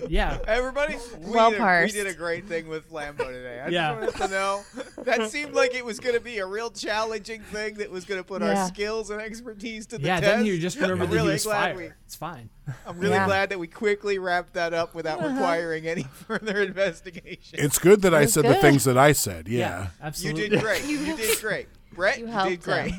[0.07, 0.37] Yeah.
[0.47, 3.59] Everybody, we, Well did a, we did a great thing with Lambo today.
[3.59, 3.99] I Yeah.
[4.05, 4.63] just wanted to know.
[5.03, 8.19] That seemed like it was going to be a real challenging thing that was going
[8.19, 8.61] to put Yeah.
[8.63, 10.23] our skills and expertise to the Yeah, test.
[10.37, 11.77] then you just remember I'm that really was glad fire.
[11.77, 12.49] we- It's fine.
[12.85, 13.25] I'm really Yeah.
[13.25, 17.59] glad that we quickly wrapped that up without requiring any further investigation.
[17.59, 19.47] It's good that I was said the things that I said.
[19.47, 20.11] Yeah, Yeah.
[20.15, 20.83] you did great.
[20.87, 21.67] You did great.
[21.93, 22.93] Brett, You you, did great.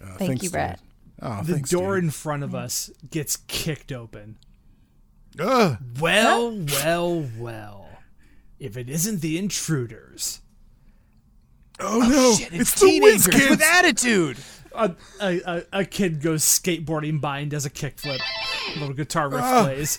[0.00, 0.78] Uh, Thank thanks, you, Brett.
[0.78, 0.84] dude.
[1.20, 2.04] Oh, the thanks, door dude.
[2.04, 4.36] in front of us gets kicked open.
[5.38, 5.78] Ugh.
[6.00, 7.88] Well, well, well.
[8.58, 10.40] If it isn't the intruders.
[11.80, 13.50] Oh, no, shit, it's, the Whiz Kids.
[13.50, 14.36] with attitude.
[14.74, 18.20] A, a, a, a kid goes skateboarding by and does a kickflip.
[18.76, 19.62] A little guitar riff Ah.
[19.64, 19.98] plays.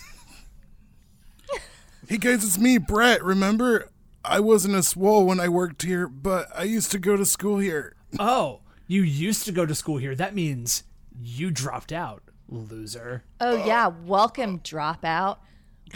[2.08, 3.22] Hey guys, it's me, Brett.
[3.22, 3.88] Remember,
[4.24, 7.58] I wasn't a swole when I worked here, but I used to go to school
[7.58, 7.94] here.
[8.18, 10.14] Oh, you used to go to school here.
[10.14, 10.82] That means
[11.22, 13.24] you dropped out, loser.
[13.40, 15.38] Oh yeah, welcome dropout.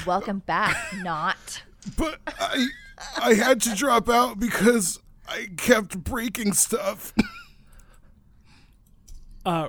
[0.06, 1.62] Welcome back, not.
[1.96, 2.66] But I,
[3.16, 7.12] I had to drop out because I kept breaking stuff.
[9.44, 9.68] Uh,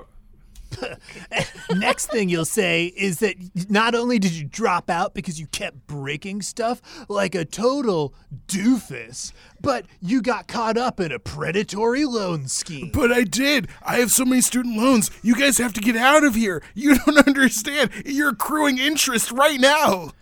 [1.74, 3.36] Next thing you'll say is that
[3.68, 8.14] not only did you drop out because you kept breaking stuff like a total
[8.46, 12.90] doofus, but you got caught up in a predatory loan scheme.
[12.92, 13.68] But I did.
[13.82, 15.10] I have so many student loans.
[15.22, 16.62] You guys have to get out of here.
[16.74, 17.90] You don't understand.
[18.04, 20.12] You're accruing interest right now.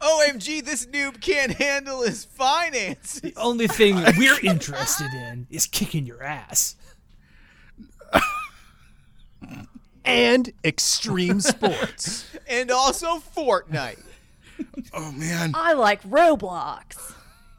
[0.00, 3.20] OMG, this noob can't handle his finances.
[3.20, 6.76] The only thing we're interested in is kicking your ass.
[10.04, 12.30] And extreme sports.
[12.46, 14.04] And also Fortnite.
[14.92, 17.14] Oh man, I like Roblox.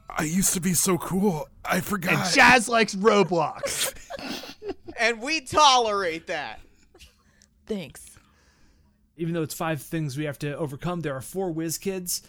[0.07, 1.49] I used to be so cool.
[1.65, 2.13] I forgot.
[2.13, 2.33] and forgot.
[2.35, 3.93] Jazz likes Roblox.
[4.97, 6.61] And we tolerate that.
[7.65, 8.17] Thanks.
[9.17, 12.21] Even though it's five things we have to overcome, there are four whiz kids.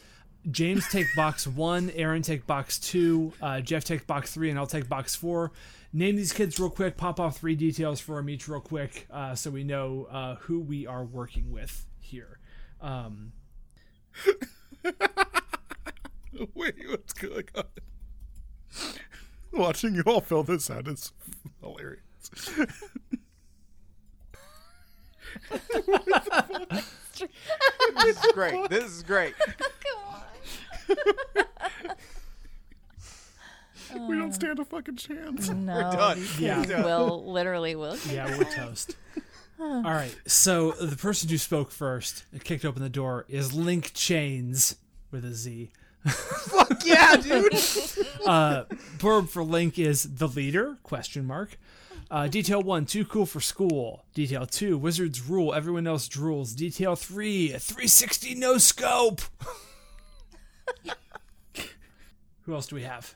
[0.50, 4.66] James take box one, Erin take box two, uh, Jeff take box three, and I'll
[4.66, 5.52] take box four.
[5.92, 6.96] Name these kids real quick.
[6.96, 10.60] Pop off three details for them each real quick, uh, so we know uh, who
[10.60, 12.38] we are working with here.
[12.80, 13.32] Um,
[16.54, 17.64] Wait, what's going on?
[19.52, 21.12] Watching you all fill this out is
[21.60, 22.00] hilarious.
[28.02, 28.68] This is great.
[28.68, 29.34] This is great.
[34.08, 35.48] We don't stand a fucking chance.
[35.48, 36.18] No, done.
[36.18, 36.64] these Yeah.
[36.64, 37.96] kids will literally will.
[38.10, 38.96] yeah, we're toast.
[39.60, 43.92] All right, so the person who spoke first and kicked open the door is Link
[43.94, 44.76] Chains
[45.10, 45.70] with a Z.
[46.06, 47.54] Fuck yeah, dude.
[48.26, 48.64] uh,
[48.98, 50.76] verb for Link is the leader?
[50.82, 51.56] Question mark.
[52.10, 54.04] Uh, detail one, too cool for school.
[54.14, 56.54] Detail two, wizards rule, everyone else drools.
[56.54, 59.22] Detail three, 360 no scope.
[62.42, 63.14] Who else do we have?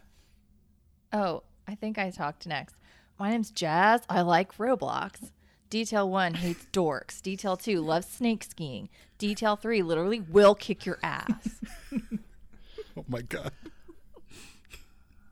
[1.12, 2.77] Oh, I think I talked next.
[3.18, 4.03] My name's Jazz.
[4.09, 5.31] I like Roblox.
[5.68, 7.20] Detail one hates dorks.
[7.23, 8.88] Detail two loves snake skiing.
[9.18, 11.61] Detail three literally will kick your ass.
[12.96, 13.53] Oh my god.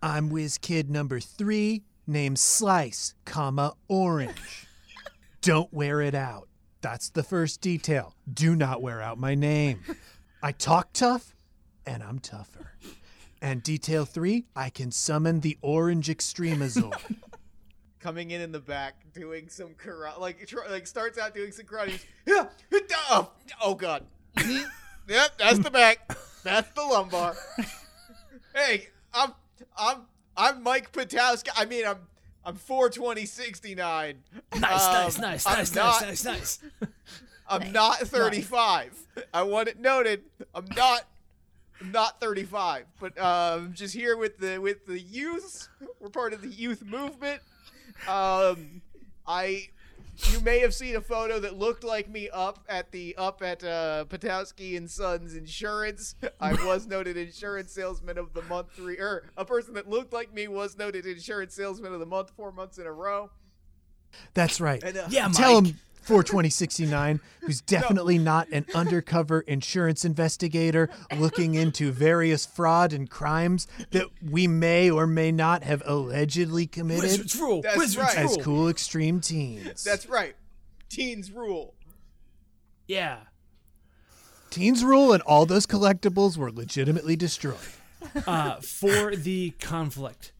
[0.00, 4.68] I'm whiz kid number three, named Slice, comma orange.
[5.42, 6.48] Don't wear it out.
[6.80, 8.14] That's the first detail.
[8.32, 9.80] Do not wear out my name.
[10.40, 11.34] I talk tough,
[11.84, 12.72] and I'm tougher.
[13.40, 16.94] And detail three, I can summon the orange extremazord.
[18.00, 21.66] Coming in in the back, doing some karate, like tr- like starts out doing some
[21.66, 22.00] karate.
[22.26, 22.46] Yeah,
[23.10, 24.04] oh, oh god.
[25.08, 26.08] yep, that's the back.
[26.44, 27.34] That's the lumbar.
[28.54, 29.32] hey, I'm
[29.76, 30.02] I'm
[30.36, 31.48] I'm Mike Patowski.
[31.56, 31.98] I mean, I'm
[32.44, 34.18] I'm 42069.
[34.60, 36.90] Nice, Um, nice, nice, I'm nice, not- nice, nice, nice.
[37.48, 38.96] I'm not 35.
[39.34, 40.22] I want it noted.
[40.54, 41.06] I'm not I'm
[41.82, 45.68] not 35, but I'm just here with the with the youth.
[46.00, 47.40] We're part of the youth movement.
[48.08, 48.82] Um,
[49.26, 49.68] I
[50.32, 53.62] you may have seen a photo that looked like me up at the up at
[53.62, 56.16] uh, Patowski and Sons Insurance.
[56.40, 60.34] I was noted insurance salesman of the month three, or a person that looked like
[60.34, 63.30] me was noted insurance salesman of the month four months in a row.
[64.34, 64.82] That's right.
[64.82, 65.70] And, uh, Yeah, Tell Mike.
[65.72, 73.66] him 42069, who's definitely not an undercover insurance investigator looking into various fraud and crimes
[73.90, 77.62] that we may or may not have allegedly committed Wizards rule.
[77.62, 78.18] That's Wizards right.
[78.18, 79.84] as cool extreme teens.
[79.84, 80.34] That's right.
[80.88, 81.74] Teens rule.
[82.86, 83.18] Yeah.
[84.50, 87.56] Teens rule and all those collectibles were legitimately destroyed.
[88.26, 90.32] uh, for the conflict.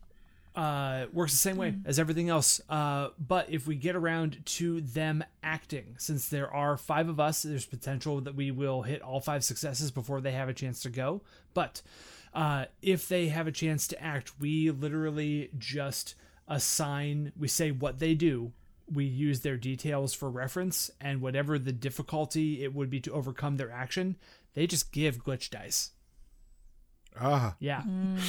[0.58, 2.60] Uh, works the same way as everything else.
[2.68, 7.42] Uh, but if we get around to them acting, since there are five of us,
[7.44, 10.90] there's potential that we will hit all five successes before they have a chance to
[10.90, 11.22] go.
[11.54, 11.80] But
[12.34, 16.16] uh, if they have a chance to act, we literally just
[16.48, 18.50] assign, we say what they do.
[18.92, 23.58] We use their details for reference, and whatever the difficulty it would be to overcome
[23.58, 24.16] their action,
[24.54, 25.92] they just give glitch dice.
[27.20, 27.82] Ah, Yeah,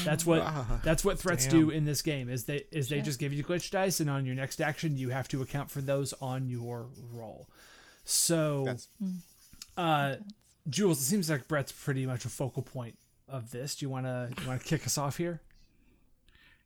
[0.04, 0.44] that's what
[0.84, 1.52] that's what threats Damn.
[1.60, 2.30] do in this game.
[2.30, 5.10] Is they is they just give you glitch dice, and on your next action, you
[5.10, 7.48] have to account for those on your roll.
[8.04, 8.88] So, That's-
[9.78, 10.16] uh,
[10.70, 12.98] Joolz, it seems like Brett's pretty much a focal point
[13.28, 13.76] of this.
[13.76, 15.42] Do you wanna you wanna kick us off here?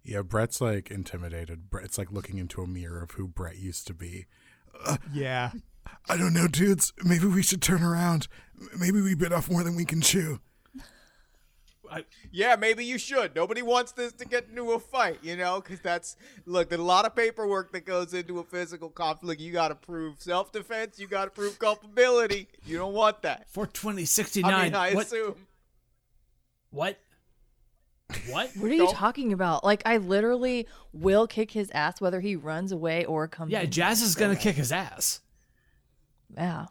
[0.03, 0.21] yeah.
[0.21, 1.69] Brett's like intimidated.
[1.69, 4.25] Brett's like looking into a mirror of who Brett used to be.
[5.13, 5.51] Yeah.
[6.09, 6.93] I don't know, dudes.
[7.03, 8.27] Maybe we should turn around.
[8.77, 10.39] Maybe we bit off more than we can chew.
[12.31, 13.35] Yeah, maybe you should.
[13.35, 16.15] Nobody wants this to get into a fight, you know, because that's
[16.45, 16.69] look.
[16.69, 19.39] There's a lot of paperwork that goes into a physical conflict.
[19.41, 20.99] You got to prove self-defense.
[20.99, 22.47] You got to prove culpability.
[22.65, 23.49] You don't want that.
[23.49, 24.63] Four twenty sixty I nine.
[24.65, 25.05] mean, I what?
[25.05, 25.35] assume.
[26.71, 26.99] What?
[28.29, 28.51] What?
[28.55, 29.63] What are you Don't- talking about?
[29.63, 33.51] Like I literally will kick his ass whether he runs away or comes.
[33.51, 33.71] Yeah, in.
[33.71, 35.21] Jazz is gonna kick his ass.
[36.35, 36.65] Yeah.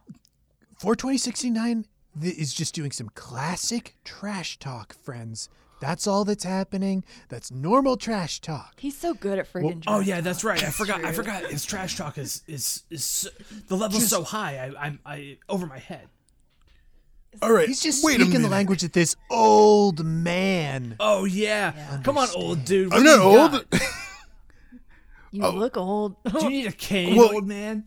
[0.78, 1.86] 42069
[2.20, 5.48] th- is just doing some classic trash talk, friends.
[5.80, 7.04] That's all that's happening.
[7.28, 8.74] That's normal trash talk.
[8.78, 10.24] He's so good at friggin' Oh yeah, talk.
[10.24, 10.62] that's right.
[10.62, 11.04] I forgot.
[11.04, 11.44] I forgot.
[11.46, 13.30] His trash talk is is is so,
[13.66, 14.58] the level's so high.
[14.76, 16.06] I, I'm I over my head.
[17.40, 17.66] All right.
[17.66, 20.96] He's just wait speaking the language that this old man.
[21.00, 22.00] Oh yeah.
[22.04, 22.90] Come on, old dude.
[22.90, 23.70] What I'm not old.
[23.70, 23.80] got?
[25.32, 26.16] You look old.
[26.24, 27.86] Do you need a cane, Well- old man?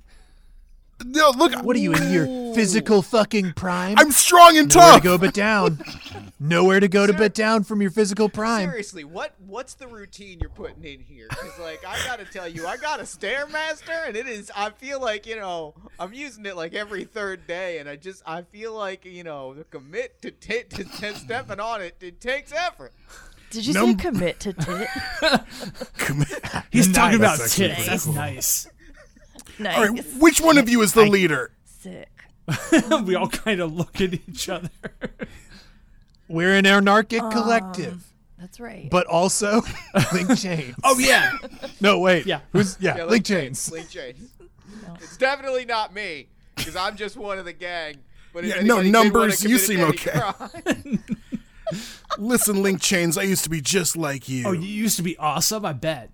[1.06, 1.64] No, look.
[1.64, 3.96] What are you in your physical fucking prime?
[3.98, 5.04] I'm strong and Nowhere to tough.
[5.04, 5.80] go but down.
[6.40, 8.70] Nowhere to go to but down from your physical prime.
[8.70, 11.28] Seriously, what what's the routine you're putting in here?
[11.30, 14.52] Because like I gotta tell you, I got a stairmaster, and it is.
[14.56, 18.22] I feel like you know I'm using it like every third day, and I just
[18.26, 21.96] I feel like you know the commit to t- to, to stepping on it.
[22.02, 22.92] It takes effort.
[23.52, 24.88] Did you Num- say commit to tit?
[26.72, 27.76] He's talking about That's tits.
[27.76, 28.14] pretty That's cool.
[28.14, 28.68] nice.
[29.60, 29.78] Nice.
[29.78, 30.06] All right.
[30.20, 31.52] Which one of you is the leader?
[31.66, 32.10] Sick.
[33.06, 34.70] we all kind of look at each other.
[36.28, 38.04] We're an anarchic um, collective,
[38.40, 38.90] That's right.
[38.90, 39.62] but also
[40.14, 40.76] link chains.
[40.84, 41.32] oh yeah.
[41.82, 42.26] no, wait.
[42.26, 42.40] Yeah.
[42.52, 42.98] Who's yeah?
[42.98, 43.72] Yeah, link chains.
[43.72, 44.32] Link chains.
[45.02, 47.98] It's definitely not me because I'm just one of the gang.
[48.34, 50.12] But if Yeah, no, anybody did wanna numbers, you commit seem any okay.
[50.12, 51.16] crime-
[52.18, 53.18] Listen, Link Chains.
[53.18, 54.46] I used to be just like you.
[54.48, 55.66] Oh, you used to be awesome.
[55.66, 56.12] I bet.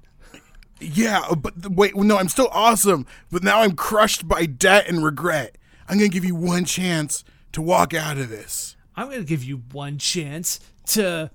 [0.82, 3.05] Yeah, but th- wait, no, I'm still awesome.
[3.32, 5.57] But now I'm crushed by debt and regret.
[5.88, 8.75] I'm gonna give you one chance to walk out of this.
[8.95, 11.29] I'm gonna give you one chance to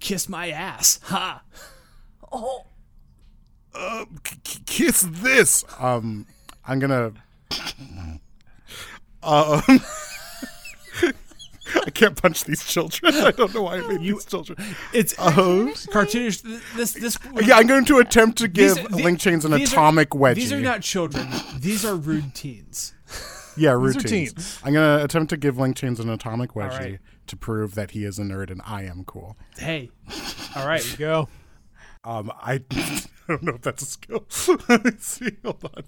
[0.00, 1.00] kiss my ass.
[1.04, 1.42] Ha.
[3.74, 5.64] Uh, k- k- kiss this.
[5.78, 6.26] Um,
[6.66, 7.12] I'm gonna.
[9.24, 9.62] Um,
[11.86, 13.14] I can't punch these children.
[13.14, 14.58] I don't know why I made these children.
[14.92, 16.42] It's Uh, cartoonish.
[16.76, 17.18] This this.
[17.42, 19.76] yeah, I'm going to attempt to give These are- the- Link Chains an these are-
[19.76, 20.34] atomic wedgie.
[20.36, 21.28] These are not children.
[21.58, 22.94] These are rude teens.
[23.56, 24.04] Yeah, are routines.
[24.32, 24.58] teens.
[24.64, 26.98] I'm gonna attempt to give Link Chains an atomic wedgie right.
[27.26, 29.36] to prove that he is a nerd and I am cool.
[29.58, 29.90] Hey.
[30.56, 30.82] All right.
[30.92, 31.28] You go.
[32.04, 34.24] Um, I, I don't know if that's a skill.
[34.68, 35.36] Let me see.
[35.44, 35.84] Hold on.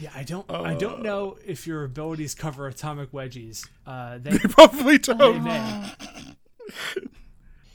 [0.00, 0.50] Yeah, I don't.
[0.50, 3.68] I don't know if your abilities cover atomic wedgies.
[3.86, 5.44] Uh, they, They probably don't.
[5.44, 5.90] may.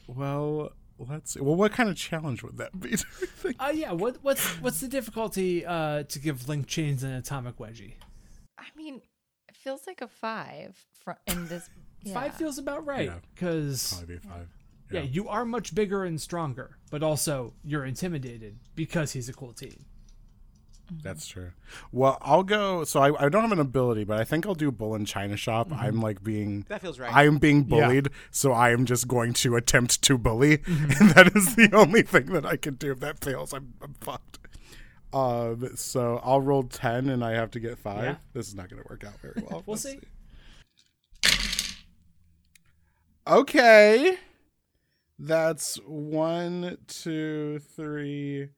[0.07, 1.39] Well, let's see.
[1.41, 2.89] Well, what kind of challenge would that be?
[2.89, 2.97] do you
[3.28, 3.55] think?
[3.59, 3.91] Uh, yeah.
[3.91, 7.93] What what's what's the difficulty uh, to give link chains an atomic wedgie?
[8.57, 9.01] I mean,
[9.49, 11.69] it feels like a five fr- in this.
[12.07, 12.13] Yeah.
[12.13, 13.15] Five feels about right Yeah.
[13.34, 14.47] because Probably be a five.
[14.91, 19.53] yeah, you are much bigger and stronger, but also you're intimidated because he's a cool
[19.53, 19.86] teen.
[21.03, 21.51] That's true.
[21.91, 22.83] Well, I'll go.
[22.83, 25.36] So I, I don't have an ability, but I think I'll do bull in China
[25.38, 25.71] shop.
[25.71, 27.13] I'm like being That feels right.
[27.13, 31.31] I am being bullied, so I am just going to attempt to bully, and that
[31.36, 32.91] is the only thing that I can do.
[32.91, 34.39] If that fails, I'm, I'm fucked.
[35.13, 38.03] Um, so I'll roll ten, and I have to get five.
[38.03, 38.15] Yeah.
[38.33, 39.63] This is not going to work out very well.
[39.65, 39.99] We'll Let's see.
[43.27, 44.17] Okay,
[45.17, 48.49] that's one, two, three,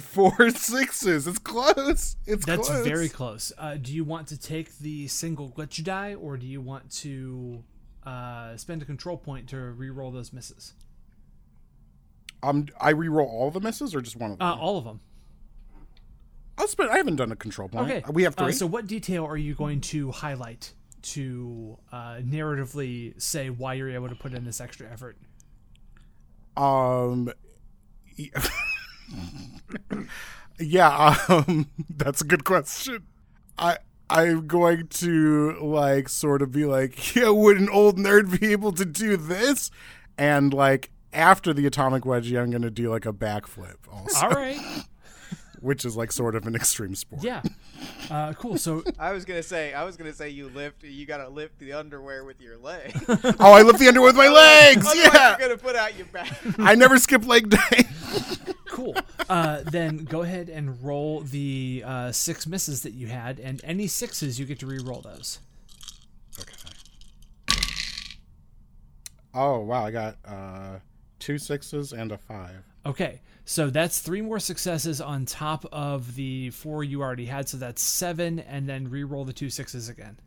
[0.00, 1.26] four sixes.
[1.26, 2.16] It's close.
[2.26, 2.86] It's That's close.
[2.86, 3.52] very close.
[3.58, 7.62] Uh, do you want to take the single glitch die, or do you want to
[8.04, 10.74] uh, spend a control point to re-roll those misses?
[12.42, 14.46] Um, I re-roll all the misses or just one of them?
[14.46, 15.00] Uh, all of them.
[16.58, 16.90] I'll spend.
[16.90, 17.90] I haven't done a control point.
[17.90, 18.02] Okay.
[18.12, 18.52] we have Uh, three.
[18.52, 20.72] so, what detail are you going to highlight
[21.02, 25.16] to uh, narratively say why you're able to put in this extra effort?
[26.56, 27.30] Um,
[30.58, 33.04] yeah, um, that's a good question.
[33.58, 33.78] I
[34.08, 38.72] I'm going to like sort of be like, yeah, would an old nerd be able
[38.72, 39.70] to do this?
[40.16, 44.32] And like after the atomic wedgie, I'm going to do like a backflip also, All
[44.32, 44.58] right.
[45.60, 47.22] Which is like sort of an extreme sport.
[47.22, 47.42] Yeah.
[48.10, 48.58] Uh, cool.
[48.58, 51.72] So, I was gonna say, I was gonna say, you lift, you gotta lift the
[51.72, 52.92] underwear with your leg.
[53.38, 54.86] Oh, I lift the underwear with my legs.
[54.86, 56.32] Otherwise, Yeah, you're gonna put out your back.
[56.58, 57.84] I never skip leg day.
[58.70, 58.94] cool.
[59.28, 63.86] Uh, then go ahead and roll the uh, six misses that you had, and any
[63.86, 65.38] sixes, you get to re-roll those.
[66.40, 66.52] Okay.
[69.34, 70.78] Oh wow, I got uh
[71.18, 72.64] two sixes and a five.
[72.84, 77.48] Okay, so that's three more successes on top of the four you already had.
[77.48, 80.18] So that's seven, and then re-roll the two sixes again.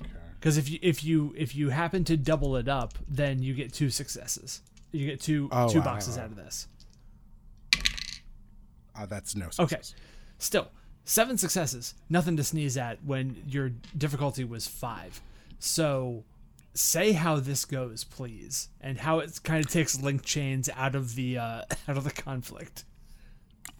[0.00, 0.10] Okay.
[0.38, 3.72] Because if you if you if you happen to double it up, then you get
[3.72, 4.62] two successes.
[4.92, 6.22] You get two Oh, two wow, boxes wow.
[6.24, 6.68] out of this.
[8.98, 9.80] Uh, that's no Okay,
[10.38, 10.68] still
[11.04, 11.94] seven successes.
[12.08, 15.20] Nothing to sneeze at when your difficulty was five.
[15.58, 16.22] So
[16.76, 21.14] say how this goes, please, and how it kind of takes link chains out of
[21.14, 22.84] the uh, out of the conflict.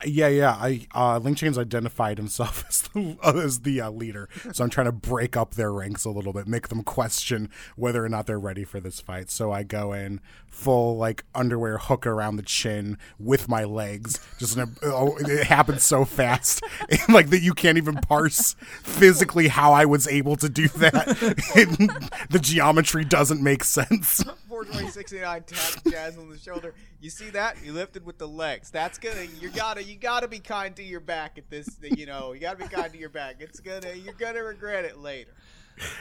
[0.05, 0.51] Yeah, yeah.
[0.53, 4.86] I uh, Link Chain's identified himself as the, as the uh, leader, so I'm trying
[4.86, 8.38] to break up their ranks a little bit, make them question whether or not they're
[8.38, 9.30] ready for this fight.
[9.30, 14.20] So I go in full like underwear hook around the chin with my legs.
[14.38, 16.62] Just oh, it happens so fast,
[17.09, 21.07] like that you can't even parse physically how I was able to do that.
[22.30, 24.22] the geometry doesn't make sense.
[24.57, 26.72] 42069 taps Jazz on the shoulder.
[26.98, 27.59] You see that?
[27.62, 28.70] You lifted with the legs.
[28.70, 29.26] That's gonna.
[29.38, 29.84] You gotta.
[29.84, 31.68] You gotta be kind to your back at this.
[31.82, 32.32] You know.
[32.32, 33.36] You gotta be kind to your back.
[33.40, 33.92] It's gonna.
[33.92, 35.34] You're gonna regret it later.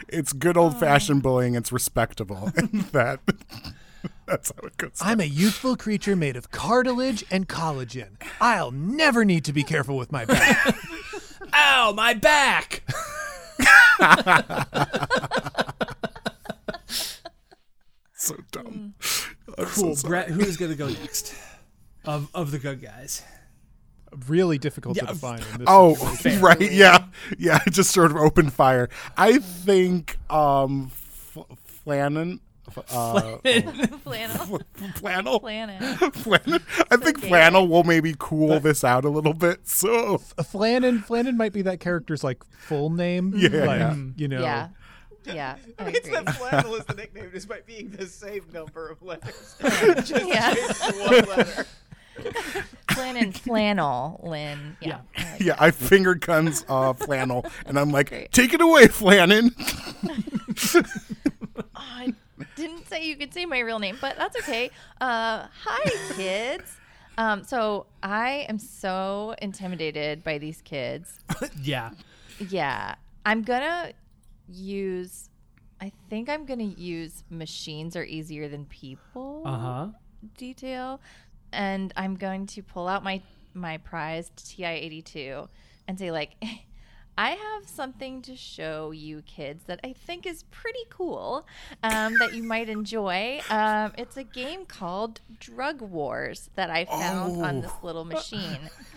[0.07, 1.23] It's good old fashioned oh.
[1.23, 1.55] bullying.
[1.55, 2.53] It's respectable.
[2.57, 3.19] And that.
[4.25, 4.99] That's how it goes.
[5.01, 8.21] I'm a youthful creature made of cartilage and collagen.
[8.39, 10.77] I'll never need to be careful with my back.
[11.53, 12.83] Ow, my back!
[18.25, 18.93] so dumb.
[18.99, 19.35] Mm.
[19.57, 19.95] I'm Cool.
[19.95, 20.09] sorry.
[20.09, 21.33] Brett, who is gonna go next?
[22.05, 23.23] Of of the good guys.
[24.27, 26.41] really difficult to define in this Oh, situation.
[26.41, 26.71] right.
[26.71, 27.05] Yeah.
[27.37, 27.59] Yeah.
[27.69, 28.89] Just sort of open fire.
[29.17, 31.37] I think um, F-
[31.85, 32.39] Flannan.
[32.89, 33.37] Uh,
[34.03, 34.59] Flannel.
[34.95, 35.39] flannel.
[35.39, 35.81] Planet.
[35.81, 36.61] Flannan.
[36.91, 37.27] I think gay.
[37.29, 39.67] flannel will maybe cool this out a little bit.
[39.67, 43.33] So Flannan, Flannan might be that character's like full name.
[43.35, 43.95] Yeah, like, yeah.
[44.17, 44.41] you know.
[44.41, 44.69] Yeah.
[45.27, 45.57] Yeah.
[45.79, 46.23] I It's agree.
[46.23, 49.55] that flannel is the nickname despite being the same number of letters.
[49.61, 50.53] Just Yeah.
[50.53, 51.65] changed one letter.
[52.91, 54.77] Flynn and flannel, Lynn.
[54.79, 54.99] Yeah.
[55.17, 58.31] I like yeah, I finger guns uh, flannel, and I'm like, Great.
[58.31, 59.51] take it away, Flannan.
[61.57, 62.13] Oh, I
[62.55, 64.69] didn't say you could say my real name, but that's okay.
[65.01, 66.77] Uh, hi, kids.
[67.17, 71.19] Um, so I am so intimidated by these kids.
[71.61, 71.91] Yeah.
[72.49, 72.95] Yeah,
[73.25, 73.91] I'm gonna
[74.49, 75.29] use.
[75.81, 79.43] I think I'm gonna use machines are easier than people.
[79.45, 79.87] Uh huh.
[80.37, 81.01] detail,
[81.51, 83.21] and I'm going to pull out my
[83.53, 85.47] my prized TI-82
[85.87, 86.31] and say like.
[87.17, 91.47] I have something to show you kids that I think is pretty cool
[91.81, 93.39] um, that you might enjoy.
[93.49, 98.69] Um, it's a game called Drug Wars that I found on this little machine.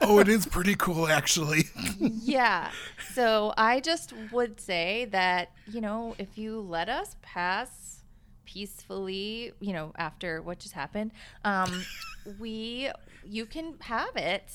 [0.00, 1.64] oh, it is pretty cool, actually.
[1.98, 2.70] Yeah.
[3.14, 8.02] So I just would say that, you know, if you let us pass
[8.44, 11.12] peacefully, you know, after what just happened,
[11.44, 11.84] um,
[12.38, 12.90] we,
[13.24, 14.52] you can have it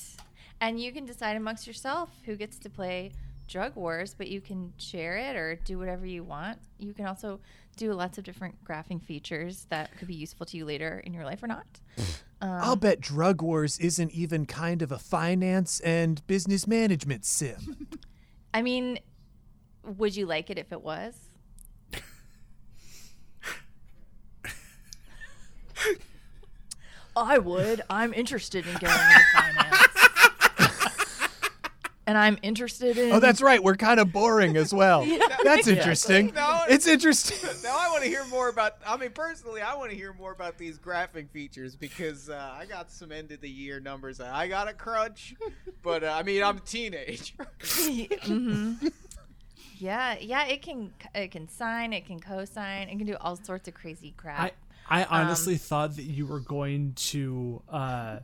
[0.62, 3.12] and you can decide amongst yourself who gets to play
[3.48, 6.58] drug wars, but you can share it or do whatever you want.
[6.80, 7.40] You can also
[7.76, 11.26] do lots of different graphing features that could be useful to you later in your
[11.26, 11.66] life or not.
[12.42, 17.88] Um, I'll bet Drug Wars isn't even kind of a finance and business management sim.
[18.54, 19.00] I mean,
[19.84, 21.16] would you like it if it was?
[27.16, 27.82] I would.
[27.90, 29.85] I'm interested in getting into finance.
[32.08, 33.64] And I'm interested in oh, that's right.
[33.64, 35.06] We're kind of boring as well.
[35.44, 36.34] That's interesting.
[36.36, 37.50] No, It's interesting.
[37.64, 38.78] Now I want to hear more about.
[38.86, 42.66] I mean, personally, I want to hear more about these graphic features because uh, I
[42.66, 45.34] got some end of the year numbers I got a crunch.
[45.82, 47.34] But uh, I mean, I'm a teenager.
[47.60, 48.92] Mhm.
[49.78, 53.68] Yeah, yeah, it can it can sine, it can cosine, it can do all sorts
[53.68, 54.54] of crazy crap.
[54.90, 58.20] I I honestly thought that you were going to uh,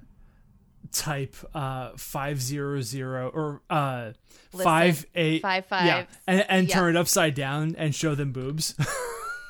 [0.92, 4.12] type uh, five zero zero or uh,
[4.54, 6.76] Listen, five eight five, yeah, and, and yeah.
[6.76, 8.76] turn it upside down and show them boobs.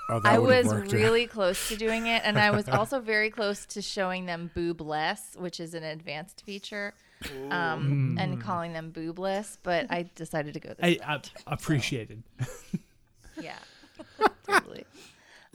[0.10, 1.00] Oh, I was worked, yeah.
[1.00, 5.38] really close to doing it, and I was also very close to showing them boobless,
[5.38, 6.94] which is an advanced feature,
[7.50, 9.58] um, and calling them boobless.
[9.64, 11.32] But I decided to go this I, route.
[11.48, 12.24] I appreciated.
[13.40, 13.56] Yeah,
[14.46, 14.84] totally.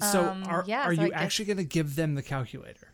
[0.00, 2.88] So Um, are yeah, are so you guess- actually going to give them the calculator?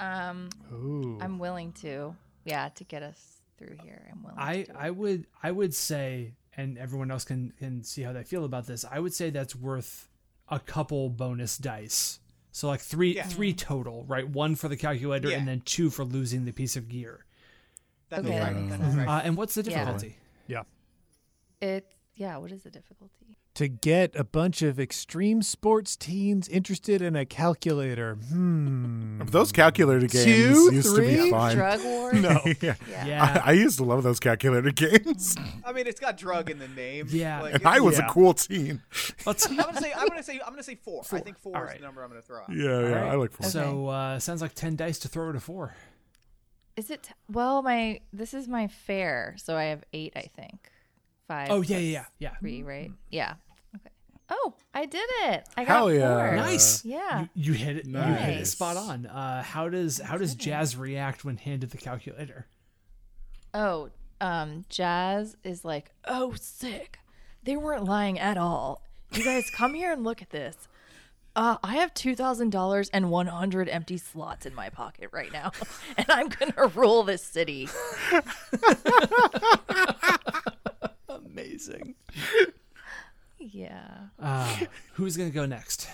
[0.00, 1.18] Goodness, um, Ooh.
[1.20, 2.14] I'm willing to.
[2.44, 4.38] Yeah, to get us through here, I'm willing.
[4.38, 4.78] I to.
[4.78, 8.66] I would I would say, and everyone else can can see how they feel about
[8.66, 8.84] this.
[8.90, 10.08] I would say that's worth
[10.48, 12.18] a couple bonus dice.
[12.52, 13.26] So like three Yeah.
[13.26, 14.28] three total, right?
[14.28, 15.36] One for the calculator, Yeah.
[15.38, 17.24] and then two for losing the piece of gear.
[18.08, 18.56] That Okay, right.
[18.56, 18.94] makes That sense.
[18.96, 19.18] makes right.
[19.18, 19.78] Uh, and what's the Yeah.
[19.84, 20.16] difficulty?
[20.48, 20.62] yeah.
[21.60, 22.38] It's yeah.
[22.38, 23.36] What is the difficulty?
[23.60, 28.14] To get a bunch of extreme sports teens interested in a calculator.
[28.14, 29.20] Hmm.
[29.26, 31.56] Those calculator games Two, used to be fun.
[31.56, 32.22] Drug wars.
[32.22, 32.40] No.
[32.62, 32.74] yeah.
[32.88, 33.04] Yeah.
[33.04, 33.42] Yeah.
[33.44, 36.68] I, I used to love those calculator games, I mean, it's got drug in the
[36.68, 37.08] name.
[37.10, 37.42] Yeah.
[37.42, 38.06] Like, and I was Yeah.
[38.06, 38.80] a cool teen.
[39.26, 39.92] Let's I'm gonna say.
[39.94, 40.40] I'm gonna say.
[40.42, 41.02] I'm gonna say four.
[41.12, 41.78] I think four All is right.
[41.78, 42.48] the number I'm gonna throw out.
[42.48, 43.12] Yeah, yeah, right.
[43.12, 43.46] I like four.
[43.46, 45.74] So uh, sounds like ten dice to throw to four.
[46.76, 47.60] Is it well?
[47.60, 50.14] My this is my fair, so I have eight.
[50.16, 50.70] I think
[51.28, 51.50] five.
[51.50, 52.36] Oh yeah, yeah, yeah.
[52.40, 52.90] Three, right?
[53.10, 53.34] Yeah.
[54.30, 54.38] Okay.
[54.42, 55.48] Oh, I did it!
[55.56, 56.28] I got Hell yeah.
[56.28, 56.36] four.
[56.36, 56.84] Nice.
[56.84, 57.22] Yeah.
[57.34, 57.86] You, you hit it.
[57.86, 59.06] You hit it spot on.
[59.06, 62.46] Uh, how does how does Jazz react when handed the calculator?
[63.52, 66.98] Oh, um, Jazz is like, oh, sick.
[67.42, 68.82] They weren't lying at all.
[69.12, 70.68] You guys come here and look at this.
[71.34, 75.32] Uh, I have two thousand dollars and one hundred empty slots in my pocket right
[75.32, 75.52] now,
[75.96, 77.68] and I'm gonna rule this city.
[81.08, 81.94] Amazing.
[83.40, 83.88] Yeah.
[84.18, 84.56] Uh,
[84.94, 85.88] who's gonna go next?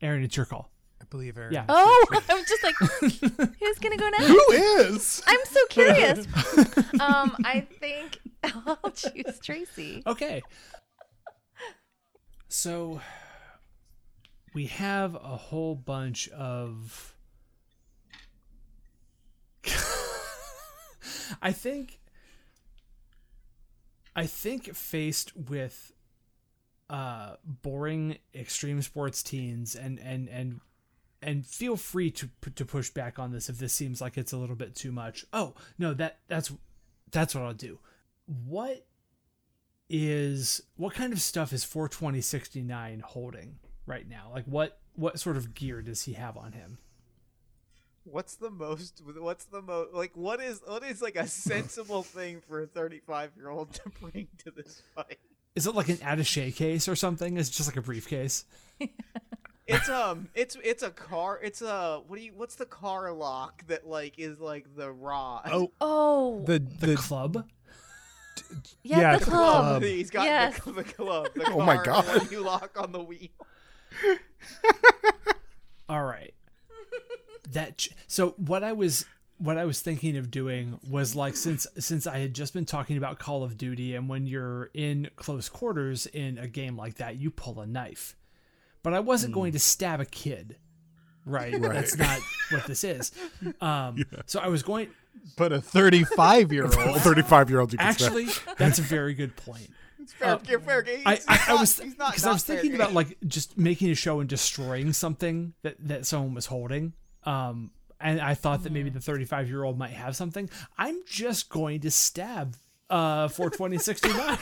[0.00, 0.70] Erin, it's your call.
[1.00, 1.52] I believe Erin.
[1.52, 1.64] Yeah.
[1.68, 2.74] Oh, I'm just like,
[3.58, 4.26] who's gonna go next?
[4.26, 5.22] Who is?
[5.26, 6.26] I'm so curious.
[7.00, 10.02] um, I think I'll choose Tracy.
[10.06, 10.42] Okay.
[12.48, 13.00] So
[14.54, 17.14] we have a whole bunch of
[21.42, 22.00] I think
[24.16, 25.92] I think faced with
[26.90, 30.60] uh boring extreme sports teens and and and
[31.22, 34.36] and feel free to to push back on this if this seems like it's a
[34.36, 35.24] little bit too much.
[35.32, 36.52] Oh, no, that that's
[37.10, 37.78] that's what I'll do.
[38.26, 38.86] What
[39.88, 44.30] is what kind of stuff is 42069 holding right now?
[44.32, 46.78] Like what what sort of gear does he have on him?
[48.04, 49.02] What's the most?
[49.04, 49.92] What's the most?
[49.92, 53.90] Like, what is what is like a sensible thing for a 35 year old to
[54.00, 55.18] bring to this fight?
[55.56, 57.36] Is it like an attaché case or something?
[57.36, 58.44] Is it just like a briefcase?
[59.72, 61.38] It's um, it's it's a car.
[61.40, 62.32] It's a what do you?
[62.34, 65.48] What's the car lock that like is like the rod?
[65.52, 67.46] Oh, Oh, the The, the, club?
[68.82, 69.64] yeah, yeah, the the club.
[69.64, 69.82] club.
[69.84, 70.58] He's got Yes.
[70.64, 71.28] the, the club.
[71.36, 72.32] The Oh my God.
[72.32, 73.28] You lock on the wheel.
[75.88, 76.34] All right.
[77.52, 79.04] That so what I was
[79.40, 82.98] what I was thinking of doing was like since since I had just been talking
[82.98, 87.16] about Call of Duty and when you're in close quarters in a game like that
[87.16, 88.16] you pull a knife.
[88.82, 90.56] But I wasn't going to stab a kid.
[91.24, 91.58] Right?
[91.60, 92.20] That's not
[92.50, 93.12] what this is.
[93.60, 94.88] Um so I was going
[95.36, 96.74] but a 35 year old.
[97.00, 98.06] 35 year old you can stab.
[98.08, 98.26] actually
[98.58, 99.70] that's a very good point.
[100.00, 101.02] It's fair, fair, fair game.
[101.06, 102.80] I, I, I was he's because I was fair thinking game.
[102.80, 106.92] about like just making a show and destroying something that that someone was holding.
[107.24, 107.70] Um,
[108.00, 110.48] and I thought that maybe the 35 year old might have something.
[110.78, 112.56] I'm just going to stab
[112.88, 114.38] uh 42069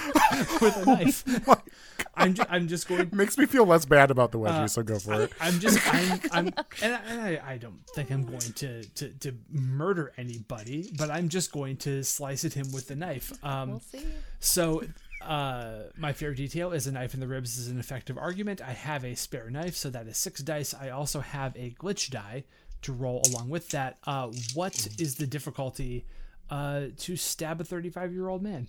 [0.63, 1.25] with a knife.
[2.15, 3.11] I'm ju- I'm just going.
[3.13, 5.33] Makes me feel less bad about the wedgie, so go for it.
[5.41, 6.47] I'm just I'm I'm
[6.83, 11.11] and, I, and I, I don't think I'm going to, to to murder anybody, but
[11.11, 13.33] I'm just going to slice at him with the knife.
[13.45, 14.01] Um, We'll see.
[14.41, 14.83] so,
[15.23, 18.61] uh, my favorite detail is a knife in the ribs is an effective argument.
[18.63, 20.73] I have a spare knife, so that is six dice.
[20.75, 22.45] I also have a glitch die
[22.83, 23.99] to roll along with that.
[24.05, 26.05] Uh, what is the difficulty
[26.51, 28.68] uh, to stab a 35 year old man?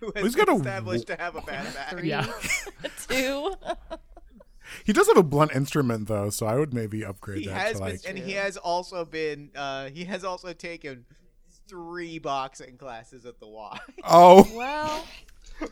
[0.00, 1.90] Who has He's been got a to have a bad back.
[1.90, 2.26] Three, Yeah.
[3.08, 3.54] two.
[4.84, 7.72] He does have a blunt instrument though, so I would maybe upgrade He that has
[7.78, 8.00] to been, like.
[8.06, 9.50] and he has also been.
[9.56, 11.06] Uh, he has also taken
[11.66, 13.78] three boxing classes at the Y.
[14.04, 15.06] Oh, Well,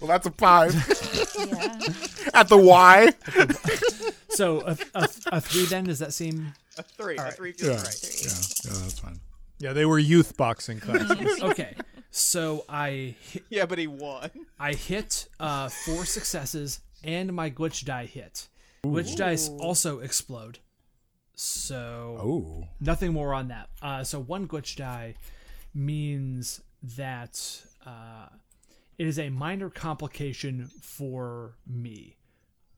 [0.00, 0.74] well, that's a five
[1.38, 1.78] yeah.
[2.34, 3.12] at the Y.
[4.28, 7.16] So, a, a, a three then, does that seem A three.
[7.16, 7.32] A right.
[7.32, 8.24] three Yeah, feels right.
[8.24, 9.20] yeah, yeah, that's fine.
[9.58, 11.42] Yeah, they were youth boxing classes.
[11.42, 11.74] okay?
[12.10, 14.30] So, I hit, Yeah, but he won.
[14.58, 18.48] I hit uh, four successes and my glitch die hit.
[18.84, 20.58] Glitch dice also explode.
[21.34, 23.68] So Oh, nothing more on that.
[23.82, 25.14] Uh, so one glitch die
[25.74, 26.60] means
[26.96, 28.28] that uh,
[28.98, 32.16] it is a minor complication for me.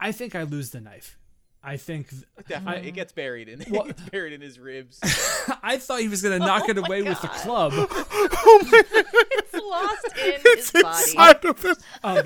[0.01, 1.19] I think I lose the knife.
[1.63, 2.09] I think
[2.49, 3.65] Definitely, it gets buried in.
[3.71, 5.01] Well- It gets buried in his ribs.
[5.63, 7.73] I thought he was gonna knock oh it away with the club.
[7.75, 8.83] oh my.
[8.93, 10.87] It's lost in his body.
[10.87, 11.75] inside of him.
[12.05, 12.23] Um,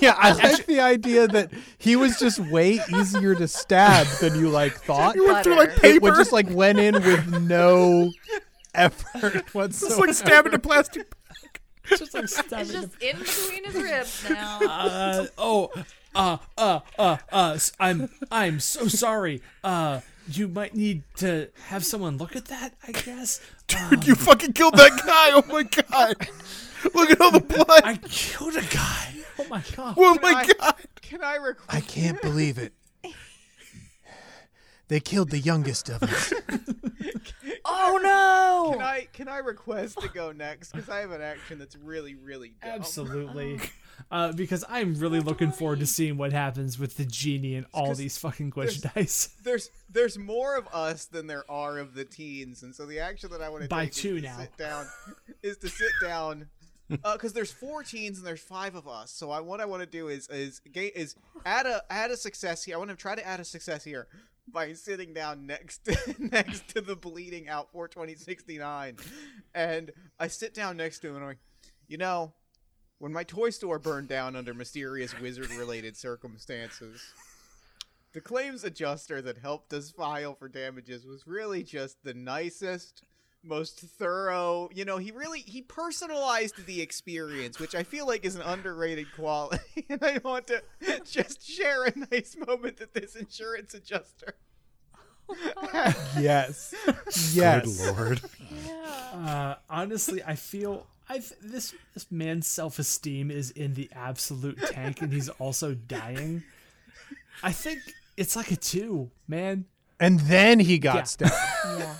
[0.00, 4.50] yeah, I like the idea that he was just way easier to stab than you
[4.50, 5.14] like thought.
[5.16, 5.86] You went through like Butter.
[5.86, 6.02] It paper.
[6.02, 8.12] would just like went in with no
[8.74, 10.06] effort It's whatsoever.
[10.06, 11.10] like stabbing a plastic.
[11.98, 14.58] Just like stabbing It's just in between his ribs now.
[14.60, 15.70] uh, oh,
[16.14, 19.42] uh, uh, uh, uh, s- I'm, I'm so sorry.
[19.64, 23.40] Uh, you might need to have someone look at that, I guess.
[23.66, 25.30] Dude, you fucking killed that guy.
[25.32, 26.28] Oh my god.
[26.94, 27.82] Look at all the blood.
[27.84, 29.14] I killed a guy.
[29.38, 29.94] Oh my god.
[29.96, 30.74] oh my I- god.
[31.02, 31.74] Can I request?
[31.74, 32.72] I can't believe it.
[34.88, 36.32] They killed the youngest of us.
[37.70, 38.72] Oh no!
[38.72, 40.72] Can I can I request to go next?
[40.72, 42.72] Because I have an action that's really really dumb.
[42.72, 43.60] Absolutely.
[44.12, 47.94] Uh, because I'm really looking forward to seeing what happens with the genie and all
[47.94, 49.34] these fucking glitch dice.
[49.42, 53.30] There's there's more of us than there are of the teens, and so the action
[53.32, 54.38] that I want to By two is to now.
[54.38, 54.86] sit down
[55.42, 56.48] is to sit down
[56.88, 59.10] because there's four teens and there's five of us.
[59.10, 62.64] So I, what I want to do is is is add a add a success
[62.64, 62.76] here.
[62.76, 64.06] I want to try to add a success here
[64.52, 68.96] by sitting down next to, next to the bleeding out 42069,
[69.54, 71.38] and I sit down next to him and I'm like,
[71.86, 72.32] you know,
[72.98, 77.00] when my toy store burned down under mysterious wizard related circumstances.
[78.12, 83.02] The claims adjuster that helped us file for damages was really just the nicest,
[83.48, 84.68] most thorough.
[84.74, 89.06] You know, he really he personalized the experience, which I feel like is an underrated
[89.14, 89.58] quality.
[89.90, 90.62] And I want to
[91.10, 94.34] just share a nice moment that this insurance adjuster.
[96.18, 96.74] Yes.
[97.34, 97.78] yes.
[97.78, 98.20] Good lord.
[99.12, 105.00] Uh, honestly, I feel I this this man's self esteem is in the absolute tank,
[105.02, 106.42] and he's also dying.
[107.42, 107.80] I think
[108.16, 109.64] it's like a two, man.
[110.00, 111.02] And then he got Yeah.
[111.04, 111.34] stabbed.
[111.78, 111.94] Yeah.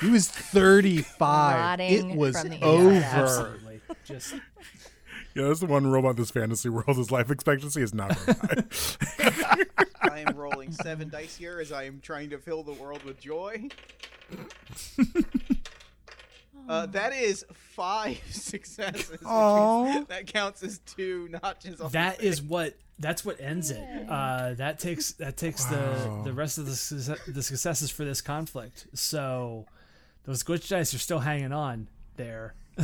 [0.00, 1.56] He was 35.
[1.56, 2.92] Rotting it was over.
[2.92, 4.34] Absolutely, just
[5.34, 6.96] Yeah, that's the one rule about this fantasy world.
[6.98, 9.62] is life expectancy is not very high.
[10.02, 13.20] I am rolling seven dice here as I am trying to fill the world with
[13.20, 13.68] joy.
[16.66, 19.10] Uh, that is five successes.
[19.10, 19.84] which Aw.
[19.84, 21.78] means that counts as two notches.
[21.78, 23.84] on that the what that's what ends it.
[24.08, 28.20] Uh, that takes that takes the the rest of the success, the successes for this
[28.20, 28.86] conflict.
[28.94, 29.66] So
[30.24, 32.54] those glitch dice are still hanging on there,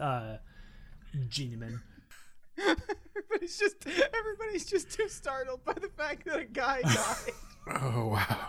[0.00, 0.36] uh,
[1.28, 1.80] Genieman.
[2.58, 7.80] Everybody's just everybody's just too startled by the fact that a guy died.
[7.82, 8.48] oh wow,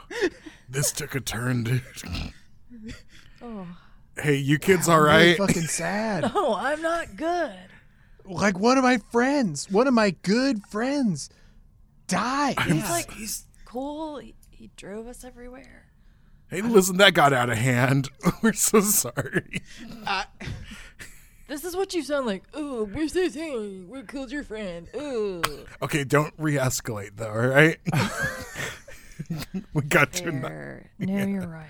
[0.70, 1.82] this took a turn, dude.
[3.42, 3.68] Oh.
[4.18, 5.38] Hey, you kids, all I'm really right?
[5.38, 6.34] fucking sad.
[6.34, 7.54] no, I'm not good.
[8.28, 11.30] Like one of my friends, one of my good friends
[12.08, 12.60] died.
[12.62, 14.18] He's like he's cool.
[14.20, 15.84] He, he drove us everywhere.
[16.50, 18.10] Hey, listen, that got out of hand.
[18.42, 19.62] We're so sorry.
[20.06, 20.24] Uh,
[21.48, 22.44] This is what you sound like.
[22.56, 23.84] Oh, we're so sorry.
[23.88, 24.88] We killed your friend.
[24.96, 25.44] Oh.
[25.80, 27.30] Okay, don't re-escalate though.
[27.30, 27.78] All right.
[29.74, 30.32] we got to.
[30.32, 30.90] not- There.
[30.98, 31.68] No, you're right.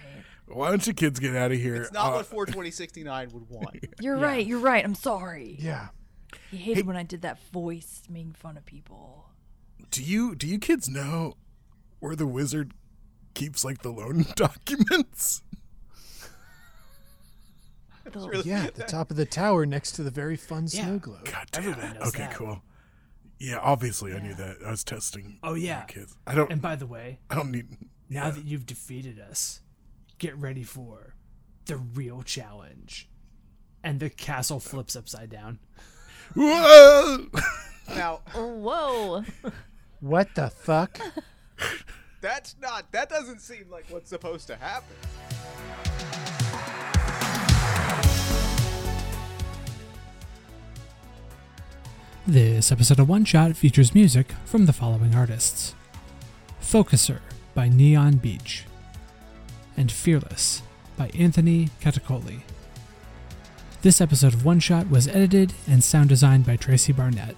[0.48, 1.76] Why don't you kids get out of here?
[1.84, 3.78] it's not Uh, what 42069 would want.
[4.00, 4.46] You're right.
[4.46, 4.86] You're right.
[4.86, 5.58] I'm sorry.
[5.60, 5.88] yeah.
[6.52, 9.30] He hated when I did that voice making fun of people.
[9.92, 11.36] do you do you kids know
[12.00, 12.74] where the wizard
[13.34, 15.42] keeps like the loan documents?
[18.12, 20.84] The- Yeah, at the top of the tower next to the very fun Yeah.
[20.86, 21.26] snow globe.
[21.26, 22.00] God damn Everyone it.
[22.00, 22.34] knows Okay, that.
[22.36, 22.62] cool.
[23.40, 24.58] Yeah, obviously I knew that.
[24.66, 25.40] I was testing.
[25.44, 25.84] Oh, yeah.
[25.86, 26.16] kids.
[26.26, 26.52] I don't.
[26.52, 27.68] And by the way, I don't need.
[28.10, 29.62] now that you've defeated us,
[30.20, 31.16] get ready for
[31.66, 33.10] the real challenge.
[33.84, 35.60] And the castle flips upside down.
[36.34, 37.28] Whoa!
[37.96, 39.24] now, Oh, whoa.
[40.02, 41.00] What the fuck?
[42.22, 42.92] that's not.
[42.92, 44.96] That doesn't seem like what's supposed to happen.
[52.28, 55.76] This episode of One Shot features music from the following artists
[56.60, 57.20] Focuser
[57.54, 58.66] by Neon Beach,
[59.78, 60.64] and Fearless
[60.98, 62.42] by Anthony Catacoli.
[63.86, 67.36] This episode of One Shot was edited and sound designed by Tracy Barnett.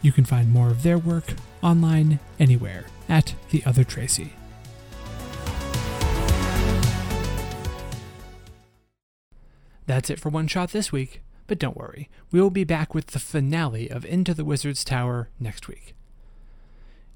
[0.00, 4.32] You can find more of their work online anywhere at The Other Tracy.
[9.84, 13.08] That's it for One Shot this week, but don't worry, we will be back with
[13.08, 15.94] the finale of Into the Wizard's Tower next week.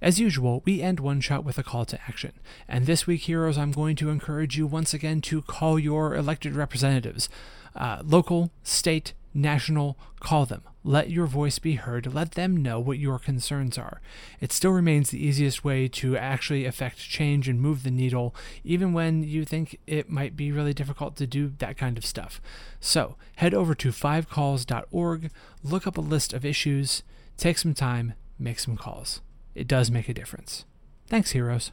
[0.02, 2.32] As usual, we end One Shot with a call to action,
[2.68, 6.54] and this week, heroes, I'm going to encourage you once again to call your elected
[6.54, 7.30] representatives.
[7.76, 10.62] Uh, local, state, national, call them.
[10.82, 12.12] Let your voice be heard.
[12.12, 14.00] Let them know what your concerns are.
[14.40, 18.92] It still remains the easiest way to actually affect change and move the needle, even
[18.92, 22.40] when you think it might be really difficult to do that kind of stuff.
[22.80, 25.30] So, head over to fivecalls.org,
[25.62, 27.02] look up a list of issues,
[27.36, 29.20] take some time, make some calls.
[29.54, 30.64] It does make a difference.
[31.08, 31.72] Thanks, heroes.